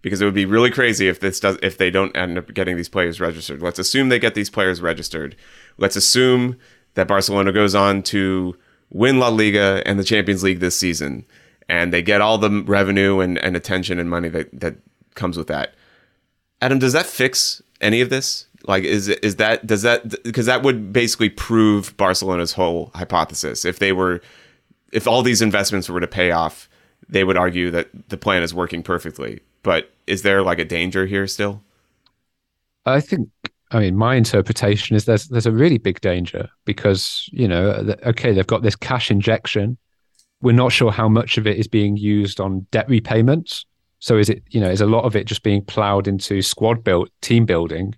because 0.00 0.22
it 0.22 0.24
would 0.24 0.34
be 0.34 0.44
really 0.44 0.70
crazy 0.70 1.08
if 1.08 1.18
this 1.18 1.40
does 1.40 1.58
if 1.60 1.76
they 1.76 1.90
don't 1.90 2.16
end 2.16 2.38
up 2.38 2.54
getting 2.54 2.76
these 2.76 2.88
players 2.88 3.20
registered. 3.20 3.62
Let's 3.62 3.80
assume 3.80 4.10
they 4.10 4.20
get 4.20 4.36
these 4.36 4.50
players 4.50 4.80
registered. 4.80 5.34
Let's 5.76 5.96
assume 5.96 6.56
that 6.94 7.08
Barcelona 7.08 7.50
goes 7.50 7.74
on 7.74 8.04
to 8.04 8.56
win 8.90 9.18
La 9.18 9.28
Liga 9.28 9.82
and 9.86 9.98
the 9.98 10.04
Champions 10.04 10.42
League 10.42 10.60
this 10.60 10.78
season, 10.78 11.24
and 11.68 11.92
they 11.92 12.02
get 12.02 12.20
all 12.20 12.38
the 12.38 12.62
revenue 12.66 13.20
and, 13.20 13.38
and 13.38 13.56
attention 13.56 13.98
and 13.98 14.10
money 14.10 14.28
that, 14.28 14.48
that 14.58 14.76
comes 15.14 15.36
with 15.36 15.46
that. 15.46 15.74
Adam, 16.60 16.78
does 16.78 16.92
that 16.92 17.06
fix 17.06 17.62
any 17.80 18.00
of 18.00 18.10
this? 18.10 18.46
Like, 18.66 18.84
is 18.84 19.08
is 19.08 19.36
that 19.36 19.66
does 19.66 19.82
that 19.82 20.22
because 20.22 20.46
that 20.46 20.62
would 20.62 20.92
basically 20.92 21.30
prove 21.30 21.96
Barcelona's 21.96 22.52
whole 22.52 22.90
hypothesis. 22.94 23.64
If 23.64 23.78
they 23.78 23.92
were, 23.92 24.20
if 24.92 25.06
all 25.06 25.22
these 25.22 25.40
investments 25.40 25.88
were 25.88 26.00
to 26.00 26.06
pay 26.06 26.30
off, 26.30 26.68
they 27.08 27.24
would 27.24 27.38
argue 27.38 27.70
that 27.70 27.88
the 28.10 28.18
plan 28.18 28.42
is 28.42 28.52
working 28.52 28.82
perfectly. 28.82 29.40
But 29.62 29.90
is 30.06 30.22
there 30.22 30.42
like 30.42 30.58
a 30.58 30.64
danger 30.64 31.06
here 31.06 31.26
still? 31.26 31.62
I 32.84 33.00
think 33.00 33.30
I 33.72 33.78
mean, 33.78 33.96
my 33.96 34.16
interpretation 34.16 34.96
is 34.96 35.04
there's 35.04 35.28
there's 35.28 35.46
a 35.46 35.52
really 35.52 35.78
big 35.78 36.00
danger 36.00 36.48
because 36.64 37.28
you 37.32 37.46
know, 37.46 37.94
okay, 38.04 38.32
they've 38.32 38.46
got 38.46 38.62
this 38.62 38.76
cash 38.76 39.10
injection. 39.10 39.78
We're 40.42 40.52
not 40.52 40.72
sure 40.72 40.90
how 40.90 41.08
much 41.08 41.38
of 41.38 41.46
it 41.46 41.56
is 41.56 41.68
being 41.68 41.96
used 41.96 42.40
on 42.40 42.66
debt 42.70 42.88
repayments. 42.88 43.66
So 44.00 44.16
is 44.16 44.28
it 44.28 44.42
you 44.50 44.60
know 44.60 44.70
is 44.70 44.80
a 44.80 44.86
lot 44.86 45.04
of 45.04 45.14
it 45.14 45.26
just 45.26 45.42
being 45.42 45.64
ploughed 45.64 46.08
into 46.08 46.42
squad 46.42 46.82
built 46.82 47.10
team 47.20 47.46
building? 47.46 47.94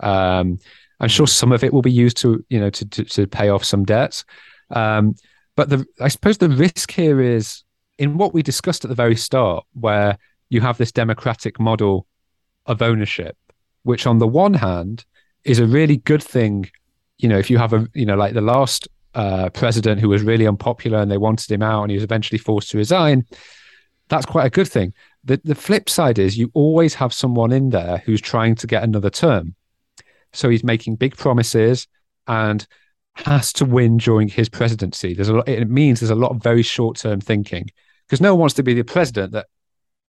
Um, 0.00 0.58
I'm 1.00 1.08
sure 1.08 1.26
some 1.26 1.52
of 1.52 1.64
it 1.64 1.72
will 1.72 1.82
be 1.82 1.92
used 1.92 2.16
to 2.18 2.44
you 2.48 2.60
know 2.60 2.70
to 2.70 2.88
to, 2.88 3.04
to 3.04 3.26
pay 3.26 3.48
off 3.48 3.64
some 3.64 3.84
debts. 3.84 4.24
Um, 4.70 5.16
but 5.56 5.68
the 5.68 5.84
I 6.00 6.08
suppose 6.08 6.38
the 6.38 6.48
risk 6.48 6.92
here 6.92 7.20
is 7.20 7.64
in 7.98 8.18
what 8.18 8.34
we 8.34 8.42
discussed 8.44 8.84
at 8.84 8.88
the 8.88 8.94
very 8.94 9.16
start, 9.16 9.64
where 9.72 10.16
you 10.48 10.60
have 10.60 10.78
this 10.78 10.92
democratic 10.92 11.58
model 11.58 12.06
of 12.66 12.82
ownership 12.82 13.36
which 13.88 14.06
on 14.06 14.18
the 14.18 14.28
one 14.28 14.52
hand 14.52 15.06
is 15.44 15.58
a 15.58 15.66
really 15.66 15.96
good 15.96 16.22
thing. 16.22 16.68
You 17.16 17.26
know, 17.26 17.38
if 17.38 17.48
you 17.48 17.56
have 17.56 17.72
a, 17.72 17.88
you 17.94 18.04
know, 18.04 18.16
like 18.16 18.34
the 18.34 18.42
last 18.42 18.86
uh, 19.14 19.48
president 19.48 19.98
who 19.98 20.10
was 20.10 20.22
really 20.22 20.46
unpopular 20.46 20.98
and 20.98 21.10
they 21.10 21.16
wanted 21.16 21.50
him 21.50 21.62
out 21.62 21.84
and 21.84 21.90
he 21.90 21.96
was 21.96 22.04
eventually 22.04 22.36
forced 22.36 22.70
to 22.72 22.76
resign, 22.76 23.24
that's 24.08 24.26
quite 24.26 24.44
a 24.44 24.50
good 24.50 24.68
thing. 24.68 24.92
The, 25.24 25.40
the 25.42 25.54
flip 25.54 25.88
side 25.88 26.18
is 26.18 26.36
you 26.36 26.50
always 26.52 26.92
have 26.96 27.14
someone 27.14 27.50
in 27.50 27.70
there 27.70 28.02
who's 28.04 28.20
trying 28.20 28.56
to 28.56 28.66
get 28.66 28.82
another 28.82 29.08
term. 29.08 29.54
So 30.34 30.50
he's 30.50 30.62
making 30.62 30.96
big 30.96 31.16
promises 31.16 31.88
and 32.26 32.66
has 33.14 33.54
to 33.54 33.64
win 33.64 33.96
during 33.96 34.28
his 34.28 34.50
presidency. 34.50 35.14
There's 35.14 35.30
a 35.30 35.36
lot, 35.36 35.48
it 35.48 35.70
means 35.70 36.00
there's 36.00 36.10
a 36.10 36.14
lot 36.14 36.32
of 36.32 36.42
very 36.42 36.62
short 36.62 36.98
term 36.98 37.22
thinking 37.22 37.70
because 38.06 38.20
no 38.20 38.34
one 38.34 38.40
wants 38.40 38.54
to 38.56 38.62
be 38.62 38.74
the 38.74 38.82
president 38.82 39.32
that 39.32 39.46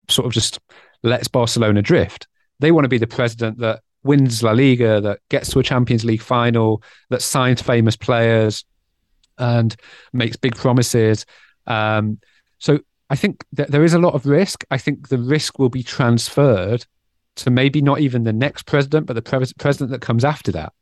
sort 0.09 0.27
of 0.27 0.33
just 0.33 0.61
lets 1.03 1.27
Barcelona 1.27 1.83
drift. 1.83 2.29
They 2.61 2.73
want 2.73 2.85
to 2.85 2.89
be 2.89 2.99
the 2.99 3.07
president 3.07 3.59
that 3.59 3.81
wins 4.03 4.43
La 4.43 4.53
Liga, 4.53 5.01
that 5.01 5.21
gets 5.31 5.51
to 5.51 5.59
a 5.59 5.63
Champions 5.63 6.05
League 6.05 6.23
final, 6.23 6.83
that 7.11 7.23
signs 7.23 7.63
famous 7.63 7.97
players 7.97 8.65
and 9.39 9.75
makes 10.13 10.37
big 10.37 10.55
promises. 10.55 11.27
Um, 11.67 12.19
so 12.59 12.81
I 13.11 13.17
think 13.17 13.45
that 13.53 13.71
there 13.71 13.85
is 13.85 13.95
a 13.95 13.99
lot 13.99 14.15
of 14.15 14.27
risk. 14.27 14.65
I 14.71 14.79
think 14.79 15.09
the 15.09 15.19
risk 15.19 15.59
will 15.59 15.69
be 15.69 15.83
transferred 15.83 16.87
to 17.37 17.51
maybe 17.51 17.83
not 17.83 18.01
even 18.01 18.23
the 18.23 18.33
next 18.33 18.67
president, 18.67 19.07
but 19.07 19.15
the 19.15 19.23
pre- 19.23 19.53
president 19.59 19.91
that 19.91 20.01
comes 20.01 20.25
after 20.25 20.53
that. 20.53 20.73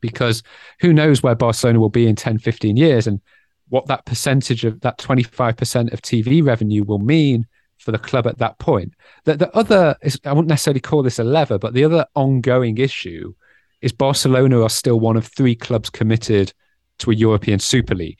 Because 0.00 0.42
who 0.80 0.92
knows 0.92 1.22
where 1.22 1.34
Barcelona 1.34 1.80
will 1.80 1.88
be 1.88 2.06
in 2.06 2.16
10, 2.16 2.38
15 2.38 2.76
years 2.76 3.06
and 3.06 3.20
what 3.68 3.86
that 3.86 4.06
percentage 4.06 4.64
of 4.64 4.80
that 4.80 4.98
25% 4.98 5.92
of 5.92 6.02
TV 6.02 6.44
revenue 6.44 6.84
will 6.84 7.00
mean 7.00 7.46
for 7.78 7.92
the 7.92 7.98
club 7.98 8.26
at 8.26 8.38
that 8.38 8.58
point. 8.58 8.92
The, 9.24 9.36
the 9.36 9.56
other, 9.56 9.96
is, 10.02 10.20
I 10.24 10.32
wouldn't 10.32 10.48
necessarily 10.48 10.80
call 10.80 11.02
this 11.02 11.18
a 11.18 11.24
lever, 11.24 11.58
but 11.58 11.74
the 11.74 11.84
other 11.84 12.06
ongoing 12.14 12.78
issue 12.78 13.34
is 13.80 13.92
Barcelona 13.92 14.62
are 14.62 14.70
still 14.70 14.98
one 15.00 15.16
of 15.16 15.26
three 15.26 15.54
clubs 15.54 15.88
committed 15.88 16.52
to 16.98 17.10
a 17.10 17.14
European 17.14 17.60
Super 17.60 17.94
League. 17.94 18.18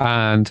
And 0.00 0.50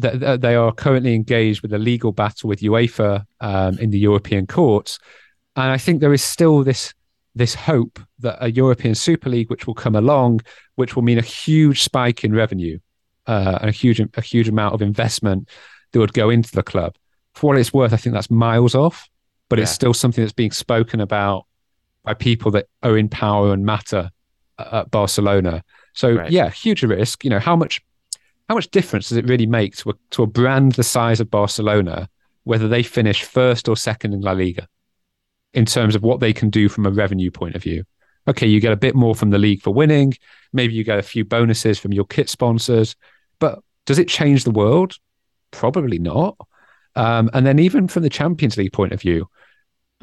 th- 0.00 0.40
they 0.40 0.56
are 0.56 0.72
currently 0.72 1.14
engaged 1.14 1.62
with 1.62 1.72
a 1.72 1.78
legal 1.78 2.12
battle 2.12 2.48
with 2.48 2.60
UEFA 2.60 3.24
um, 3.40 3.78
in 3.78 3.90
the 3.90 3.98
European 3.98 4.46
courts. 4.46 4.98
And 5.54 5.70
I 5.70 5.78
think 5.78 6.00
there 6.00 6.12
is 6.12 6.22
still 6.22 6.64
this 6.64 6.92
this 7.36 7.54
hope 7.54 7.98
that 8.20 8.38
a 8.40 8.50
European 8.52 8.94
Super 8.94 9.28
League, 9.28 9.50
which 9.50 9.66
will 9.66 9.74
come 9.74 9.96
along, 9.96 10.40
which 10.76 10.94
will 10.94 11.02
mean 11.02 11.18
a 11.18 11.22
huge 11.22 11.82
spike 11.82 12.22
in 12.22 12.32
revenue 12.32 12.78
uh, 13.26 13.58
and 13.60 13.68
a 13.68 13.72
huge 13.72 14.00
a 14.00 14.20
huge 14.20 14.48
amount 14.48 14.74
of 14.74 14.82
investment 14.82 15.48
that 15.92 16.00
would 16.00 16.12
go 16.12 16.30
into 16.30 16.52
the 16.52 16.62
club 16.62 16.96
for 17.34 17.48
what 17.48 17.58
it's 17.58 17.72
worth, 17.72 17.92
I 17.92 17.96
think 17.96 18.14
that's 18.14 18.30
miles 18.30 18.74
off, 18.74 19.08
but 19.48 19.58
yeah. 19.58 19.64
it's 19.64 19.72
still 19.72 19.94
something 19.94 20.22
that's 20.22 20.32
being 20.32 20.52
spoken 20.52 21.00
about 21.00 21.46
by 22.04 22.14
people 22.14 22.50
that 22.52 22.66
are 22.82 22.96
in 22.96 23.08
power 23.08 23.52
and 23.52 23.64
matter 23.64 24.10
at 24.58 24.90
Barcelona. 24.90 25.64
So 25.94 26.14
right. 26.14 26.30
yeah, 26.30 26.50
huge 26.50 26.82
risk. 26.82 27.24
You 27.24 27.30
know 27.30 27.40
how 27.40 27.56
much 27.56 27.82
how 28.48 28.54
much 28.54 28.70
difference 28.70 29.08
does 29.08 29.16
it 29.16 29.26
really 29.26 29.46
make 29.46 29.76
to 29.76 29.90
a, 29.90 29.94
to 30.10 30.22
a 30.22 30.26
brand 30.26 30.72
the 30.72 30.82
size 30.82 31.20
of 31.20 31.30
Barcelona 31.30 32.08
whether 32.44 32.68
they 32.68 32.82
finish 32.82 33.22
first 33.22 33.68
or 33.68 33.76
second 33.76 34.12
in 34.12 34.20
La 34.20 34.32
Liga 34.32 34.68
in 35.54 35.64
terms 35.64 35.94
of 35.94 36.02
what 36.02 36.20
they 36.20 36.32
can 36.32 36.50
do 36.50 36.68
from 36.68 36.84
a 36.84 36.90
revenue 36.90 37.30
point 37.30 37.54
of 37.54 37.62
view? 37.62 37.84
Okay, 38.28 38.46
you 38.46 38.60
get 38.60 38.72
a 38.72 38.76
bit 38.76 38.94
more 38.94 39.14
from 39.14 39.30
the 39.30 39.38
league 39.38 39.62
for 39.62 39.72
winning. 39.72 40.14
Maybe 40.52 40.74
you 40.74 40.84
get 40.84 40.98
a 40.98 41.02
few 41.02 41.24
bonuses 41.24 41.78
from 41.78 41.92
your 41.92 42.04
kit 42.04 42.28
sponsors, 42.28 42.96
but 43.38 43.60
does 43.86 43.98
it 43.98 44.08
change 44.08 44.44
the 44.44 44.50
world? 44.50 44.96
Probably 45.50 45.98
not. 45.98 46.36
Um, 46.96 47.30
and 47.32 47.46
then 47.46 47.58
even 47.58 47.88
from 47.88 48.02
the 48.02 48.10
Champions 48.10 48.56
League 48.56 48.72
point 48.72 48.92
of 48.92 49.00
view, 49.00 49.28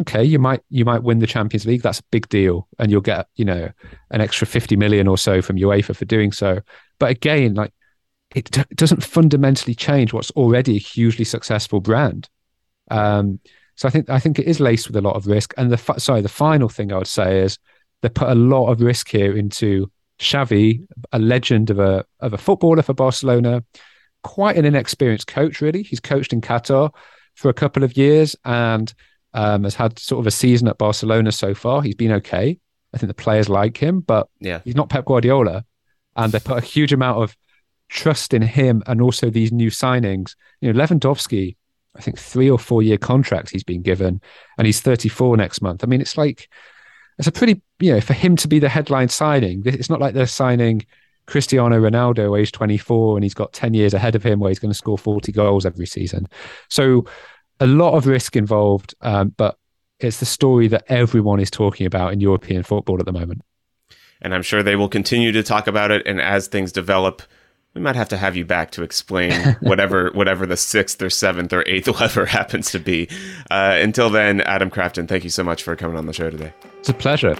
okay, 0.02 0.24
you 0.24 0.40
might 0.40 0.62
you 0.70 0.86
might 0.86 1.04
win 1.04 1.20
the 1.20 1.28
Champions 1.28 1.66
League. 1.66 1.82
That's 1.82 2.00
a 2.00 2.06
big 2.12 2.28
deal, 2.30 2.68
and 2.80 2.92
you'll 2.92 3.02
get 3.02 3.28
you 3.36 3.46
know 3.46 3.70
an 4.10 4.22
extra 4.22 4.48
fifty 4.48 4.76
million 4.76 5.08
or 5.08 5.18
so 5.18 5.42
from 5.42 5.58
UEFA 5.58 5.96
for 5.96 6.06
doing 6.06 6.32
so. 6.32 6.60
But 7.00 7.12
again, 7.12 7.56
like 7.56 7.74
it, 8.36 8.50
doesn't 8.76 9.04
fundamentally 9.04 9.76
change 9.76 10.14
what's 10.14 10.32
already 10.32 10.76
a 10.76 10.80
hugely 10.80 11.26
successful 11.26 11.80
brand. 11.80 12.30
Um, 12.90 13.40
so 13.76 13.88
I 13.88 13.92
think 13.92 14.10
I 14.10 14.20
think 14.20 14.40
it 14.40 14.48
is 14.48 14.60
laced 14.60 14.88
with 14.88 14.96
a 14.96 15.02
lot 15.02 15.16
of 15.16 15.28
risk. 15.28 15.54
And 15.58 15.72
the 15.72 16.00
sorry, 16.00 16.22
the 16.22 16.30
final 16.30 16.70
thing 16.70 16.92
I 16.92 16.98
would 16.98 17.08
say 17.08 17.40
is 17.40 17.58
they 18.02 18.10
put 18.10 18.30
a 18.30 18.36
lot 18.36 18.68
of 18.68 18.82
risk 18.82 19.10
here 19.10 19.36
into 19.36 19.92
Xavi, 20.20 20.86
a 21.12 21.20
legend 21.20 21.70
of 21.70 21.80
a 21.80 22.06
of 22.20 22.34
a 22.34 22.38
footballer 22.38 22.84
for 22.84 22.94
Barcelona, 22.94 23.64
quite 24.24 24.58
an 24.58 24.66
inexperienced 24.66 25.28
coach, 25.28 25.62
really. 25.62 25.84
He's 25.84 26.00
coached 26.00 26.34
in 26.34 26.42
Qatar 26.42 26.94
for 27.36 27.50
a 27.50 27.54
couple 27.54 27.84
of 27.84 27.98
years 27.98 28.36
and 28.46 28.94
um, 29.34 29.64
has 29.64 29.76
had 29.76 29.98
sort 30.00 30.20
of 30.20 30.28
a 30.28 30.32
season 30.32 30.68
at 30.68 30.78
Barcelona 30.78 31.32
so 31.32 31.54
far. 31.54 31.82
He's 31.82 31.96
been 31.96 32.12
okay. 32.14 32.60
I 32.94 32.98
think 32.98 33.08
the 33.08 33.24
players 33.24 33.50
like 33.50 33.78
him, 33.78 34.02
but 34.02 34.28
yeah. 34.40 34.60
he's 34.64 34.76
not 34.76 34.90
Pep 34.90 35.06
Guardiola. 35.06 35.66
And 36.16 36.32
they 36.32 36.40
put 36.40 36.58
a 36.58 36.66
huge 36.66 36.92
amount 36.92 37.24
of 37.24 37.38
trust 37.88 38.34
in 38.34 38.42
him 38.42 38.84
and 38.86 39.02
also 39.02 39.30
these 39.30 39.52
new 39.52 39.70
signings. 39.70 40.36
You 40.60 40.72
know, 40.72 40.80
Lewandowski, 40.80 41.56
I 41.96 42.02
think 42.02 42.20
three 42.20 42.50
or 42.50 42.60
four 42.60 42.84
year 42.84 42.98
contract 42.98 43.50
he's 43.50 43.64
been 43.64 43.82
given, 43.82 44.22
and 44.58 44.66
he's 44.66 44.82
34 44.82 45.38
next 45.38 45.62
month. 45.62 45.84
I 45.84 45.88
mean, 45.88 46.02
it's 46.02 46.18
like, 46.18 46.50
it's 47.18 47.28
a 47.28 47.32
pretty, 47.32 47.62
you 47.80 47.94
know, 47.94 48.02
for 48.02 48.14
him 48.14 48.36
to 48.38 48.48
be 48.48 48.60
the 48.60 48.70
headline 48.70 49.10
signing, 49.10 49.64
it's 49.66 49.90
not 49.90 50.02
like 50.02 50.14
they're 50.14 50.28
signing 50.28 50.86
Cristiano 51.32 51.80
Ronaldo, 51.80 52.38
age 52.38 52.52
24, 52.52 53.16
and 53.16 53.24
he's 53.24 53.34
got 53.34 53.54
10 53.54 53.74
years 53.74 53.94
ahead 53.94 54.16
of 54.16 54.24
him 54.24 54.42
where 54.42 54.50
he's 54.50 54.60
going 54.60 54.72
to 54.72 54.78
score 54.78 54.98
40 54.98 55.32
goals 55.32 55.66
every 55.66 55.86
season. 55.86 56.28
So 56.70 57.06
a 57.62 57.68
lot 57.68 57.94
of 57.94 58.06
risk 58.06 58.36
involved, 58.36 58.94
um, 59.00 59.34
but 59.38 59.58
it's 60.02 60.20
the 60.20 60.26
story 60.26 60.68
that 60.68 60.84
everyone 60.88 61.40
is 61.40 61.50
talking 61.50 61.88
about 61.88 62.12
in 62.12 62.20
European 62.20 62.64
football 62.64 63.00
at 63.00 63.06
the 63.06 63.14
moment. 63.14 63.44
And 64.22 64.36
I'm 64.36 64.42
sure 64.42 64.62
they 64.62 64.76
will 64.76 64.90
continue 64.90 65.32
to 65.32 65.42
talk 65.42 65.68
about 65.68 65.90
it. 65.90 66.06
And 66.06 66.20
as 66.20 66.48
things 66.48 66.74
develop, 66.74 67.22
we 67.74 67.80
might 67.80 67.96
have 67.96 68.10
to 68.10 68.18
have 68.18 68.36
you 68.36 68.44
back 68.44 68.72
to 68.72 68.84
explain 68.84 69.32
whatever 69.62 70.12
whatever 70.12 70.46
the 70.46 70.58
sixth 70.58 71.02
or 71.02 71.10
seventh 71.10 71.54
or 71.54 71.64
eighth 71.66 71.88
lever 72.00 72.26
happens 72.26 72.72
to 72.72 72.80
be. 72.80 73.08
Uh, 73.50 73.78
until 73.80 74.10
then, 74.10 74.42
Adam 74.42 74.70
Crafton, 74.70 75.08
thank 75.08 75.24
you 75.24 75.30
so 75.30 75.46
much 75.46 75.64
for 75.64 75.78
coming 75.78 75.96
on 75.96 76.08
the 76.08 76.14
show 76.14 76.30
today. 76.30 76.52
It's 76.80 76.90
a 76.90 76.94
pleasure. 76.94 77.38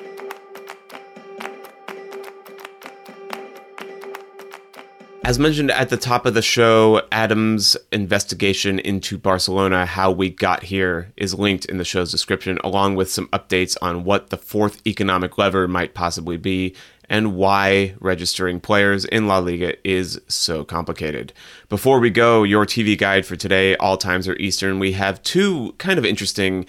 As 5.24 5.38
mentioned 5.38 5.70
at 5.70 5.90
the 5.90 5.98
top 5.98 6.26
of 6.26 6.34
the 6.34 6.42
show, 6.42 7.04
Adam's 7.12 7.78
investigation 7.92 8.80
into 8.80 9.20
Barcelona, 9.20 9.86
how 9.86 10.10
we 10.10 10.32
got 10.32 10.64
here, 10.64 11.14
is 11.16 11.36
linked 11.36 11.66
in 11.66 11.78
the 11.78 11.86
show's 11.86 12.10
description, 12.10 12.58
along 12.64 12.96
with 12.96 13.12
some 13.12 13.28
updates 13.28 13.78
on 13.84 14.04
what 14.04 14.32
the 14.32 14.38
fourth 14.38 14.86
economic 14.88 15.38
lever 15.38 15.68
might 15.68 15.94
possibly 15.94 16.38
be 16.38 16.76
and 17.08 17.36
why 17.36 17.94
registering 18.00 18.60
players 18.60 19.04
in 19.06 19.28
La 19.28 19.38
Liga 19.38 19.76
is 19.88 20.20
so 20.28 20.64
complicated. 20.64 21.34
Before 21.68 22.00
we 22.00 22.10
go, 22.10 22.44
your 22.44 22.66
TV 22.66 22.98
guide 22.98 23.26
for 23.26 23.36
today, 23.36 23.76
all 23.76 23.98
times 23.98 24.28
are 24.28 24.38
Eastern, 24.38 24.80
we 24.80 24.94
have 24.94 25.22
two 25.22 25.76
kind 25.78 26.00
of 26.00 26.06
interesting 26.06 26.66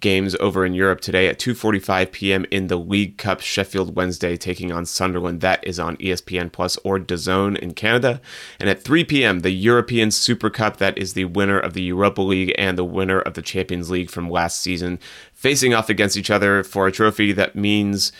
games 0.00 0.34
over 0.36 0.64
in 0.64 0.74
Europe 0.74 1.00
today 1.00 1.28
at 1.28 1.38
2:45 1.38 2.12
p.m. 2.12 2.44
in 2.50 2.66
the 2.66 2.76
League 2.76 3.18
Cup 3.18 3.40
Sheffield 3.40 3.96
Wednesday 3.96 4.36
taking 4.36 4.70
on 4.70 4.84
Sunderland 4.84 5.40
that 5.40 5.66
is 5.66 5.78
on 5.78 5.96
ESPN 5.96 6.52
Plus 6.52 6.76
or 6.84 6.98
DAZN 6.98 7.58
in 7.58 7.72
Canada 7.74 8.20
and 8.60 8.68
at 8.68 8.82
3 8.82 9.04
p.m. 9.04 9.40
the 9.40 9.50
European 9.50 10.10
Super 10.10 10.50
Cup 10.50 10.76
that 10.78 10.96
is 10.98 11.14
the 11.14 11.24
winner 11.24 11.58
of 11.58 11.72
the 11.72 11.82
Europa 11.82 12.22
League 12.22 12.54
and 12.58 12.76
the 12.76 12.84
winner 12.84 13.20
of 13.20 13.34
the 13.34 13.42
Champions 13.42 13.90
League 13.90 14.10
from 14.10 14.30
last 14.30 14.60
season 14.60 14.98
facing 15.32 15.74
off 15.74 15.88
against 15.88 16.16
each 16.16 16.30
other 16.30 16.62
for 16.62 16.86
a 16.86 16.92
trophy 16.92 17.32
that 17.32 17.56
means 17.56 18.12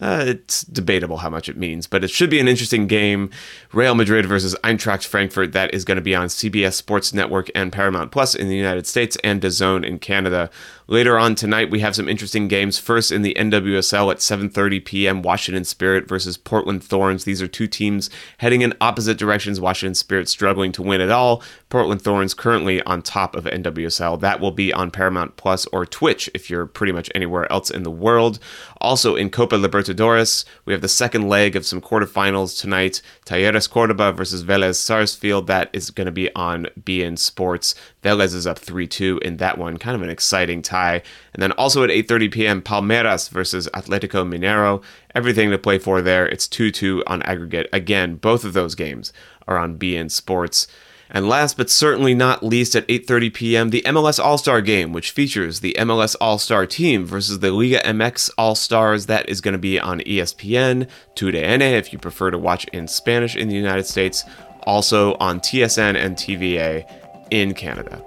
uh, 0.00 0.24
it's 0.26 0.62
debatable 0.62 1.18
how 1.18 1.30
much 1.30 1.48
it 1.48 1.56
means, 1.56 1.86
but 1.86 2.04
it 2.04 2.10
should 2.10 2.30
be 2.30 2.38
an 2.38 2.48
interesting 2.48 2.86
game. 2.86 3.30
Real 3.72 3.94
Madrid 3.94 4.26
versus 4.26 4.54
Eintracht 4.62 5.04
Frankfurt. 5.04 5.52
That 5.52 5.74
is 5.74 5.84
going 5.84 5.96
to 5.96 6.02
be 6.02 6.14
on 6.14 6.28
CBS 6.28 6.74
Sports 6.74 7.12
Network 7.12 7.50
and 7.54 7.72
Paramount 7.72 8.12
Plus 8.12 8.34
in 8.34 8.48
the 8.48 8.56
United 8.56 8.86
States 8.86 9.16
and 9.24 9.40
DAZN 9.40 9.84
in 9.84 9.98
Canada. 9.98 10.50
Later 10.90 11.18
on 11.18 11.34
tonight, 11.34 11.70
we 11.70 11.80
have 11.80 11.94
some 11.94 12.08
interesting 12.08 12.48
games. 12.48 12.78
First, 12.78 13.12
in 13.12 13.20
the 13.20 13.34
NWSL 13.34 14.10
at 14.10 14.18
7:30 14.18 14.82
p.m., 14.82 15.20
Washington 15.20 15.64
Spirit 15.64 16.08
versus 16.08 16.38
Portland 16.38 16.82
Thorns. 16.82 17.24
These 17.24 17.42
are 17.42 17.46
two 17.46 17.66
teams 17.66 18.08
heading 18.38 18.62
in 18.62 18.72
opposite 18.80 19.18
directions. 19.18 19.60
Washington 19.60 19.94
Spirit 19.94 20.30
struggling 20.30 20.72
to 20.72 20.82
win 20.82 21.02
at 21.02 21.10
all. 21.10 21.42
Portland 21.68 22.00
Thorns 22.00 22.32
currently 22.32 22.82
on 22.82 23.02
top 23.02 23.36
of 23.36 23.44
NWSL. 23.44 24.20
That 24.20 24.40
will 24.40 24.52
be 24.52 24.72
on 24.72 24.90
Paramount 24.90 25.36
Plus 25.36 25.66
or 25.66 25.84
Twitch 25.84 26.30
if 26.32 26.48
you're 26.48 26.64
pretty 26.64 26.92
much 26.92 27.10
anywhere 27.14 27.50
else 27.52 27.70
in 27.70 27.82
the 27.82 27.90
world. 27.90 28.38
Also 28.80 29.14
in 29.14 29.28
Copa 29.28 29.56
Libertadores, 29.56 30.46
we 30.64 30.72
have 30.72 30.80
the 30.80 30.88
second 30.88 31.28
leg 31.28 31.56
of 31.56 31.66
some 31.66 31.82
quarterfinals 31.82 32.58
tonight. 32.58 33.02
Talleres 33.26 33.68
Cordoba 33.68 34.12
versus 34.12 34.44
Vélez 34.44 34.76
Sarsfield. 34.76 35.46
That 35.46 35.68
is 35.74 35.90
going 35.90 36.06
to 36.06 36.12
be 36.12 36.34
on 36.34 36.68
beIN 36.80 37.18
Sports. 37.18 37.74
Vélez 38.02 38.34
is 38.34 38.46
up 38.46 38.58
3-2 38.58 39.20
in 39.20 39.36
that 39.36 39.58
one. 39.58 39.76
Kind 39.76 39.94
of 39.94 40.02
an 40.02 40.10
exciting 40.10 40.62
tie. 40.62 41.02
And 41.34 41.42
then 41.42 41.52
also 41.52 41.84
at 41.84 41.90
8:30 41.90 42.32
p.m. 42.32 42.62
Palmeiras 42.62 43.28
versus 43.28 43.68
Atletico 43.74 44.26
Mineiro. 44.26 44.82
Everything 45.14 45.50
to 45.50 45.58
play 45.58 45.78
for 45.78 46.00
there. 46.00 46.26
It's 46.26 46.48
2-2 46.48 47.02
on 47.06 47.22
aggregate. 47.22 47.68
Again, 47.74 48.16
both 48.16 48.44
of 48.44 48.54
those 48.54 48.74
games 48.74 49.12
are 49.46 49.58
on 49.58 49.78
beIN 49.78 50.10
Sports. 50.10 50.66
And 51.10 51.28
last 51.28 51.56
but 51.56 51.70
certainly 51.70 52.14
not 52.14 52.42
least 52.42 52.76
at 52.76 52.86
8:30 52.88 53.32
p.m. 53.32 53.70
the 53.70 53.82
MLS 53.86 54.22
All-Star 54.22 54.60
game 54.60 54.92
which 54.92 55.10
features 55.10 55.60
the 55.60 55.74
MLS 55.78 56.14
All-Star 56.20 56.66
team 56.66 57.06
versus 57.06 57.38
the 57.38 57.50
Liga 57.50 57.80
MX 57.80 58.30
All-Stars 58.36 59.06
that 59.06 59.28
is 59.28 59.40
going 59.40 59.52
to 59.52 59.58
be 59.58 59.80
on 59.80 60.00
ESPN, 60.00 60.88
TUDN 61.14 61.60
if 61.60 61.92
you 61.92 61.98
prefer 61.98 62.30
to 62.30 62.38
watch 62.38 62.66
in 62.68 62.86
Spanish 62.86 63.36
in 63.36 63.48
the 63.48 63.54
United 63.54 63.86
States, 63.86 64.24
also 64.64 65.14
on 65.14 65.40
TSN 65.40 65.96
and 65.96 66.16
TVA 66.16 66.84
in 67.30 67.54
Canada. 67.54 68.02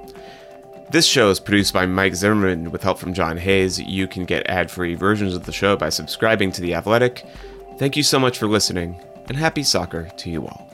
This 0.91 1.05
show 1.05 1.29
is 1.29 1.39
produced 1.39 1.73
by 1.73 1.85
Mike 1.85 2.15
Zimmerman 2.15 2.69
with 2.69 2.83
help 2.83 2.99
from 2.99 3.13
John 3.13 3.37
Hayes. 3.37 3.79
You 3.79 4.07
can 4.07 4.25
get 4.25 4.47
ad-free 4.49 4.95
versions 4.95 5.33
of 5.33 5.45
the 5.45 5.53
show 5.53 5.77
by 5.77 5.87
subscribing 5.87 6.51
to 6.51 6.61
The 6.61 6.73
Athletic. 6.75 7.25
Thank 7.77 7.95
you 7.95 8.03
so 8.03 8.19
much 8.19 8.37
for 8.37 8.47
listening 8.47 8.99
and 9.27 9.37
happy 9.37 9.63
soccer 9.63 10.09
to 10.17 10.29
you 10.29 10.45
all. 10.47 10.70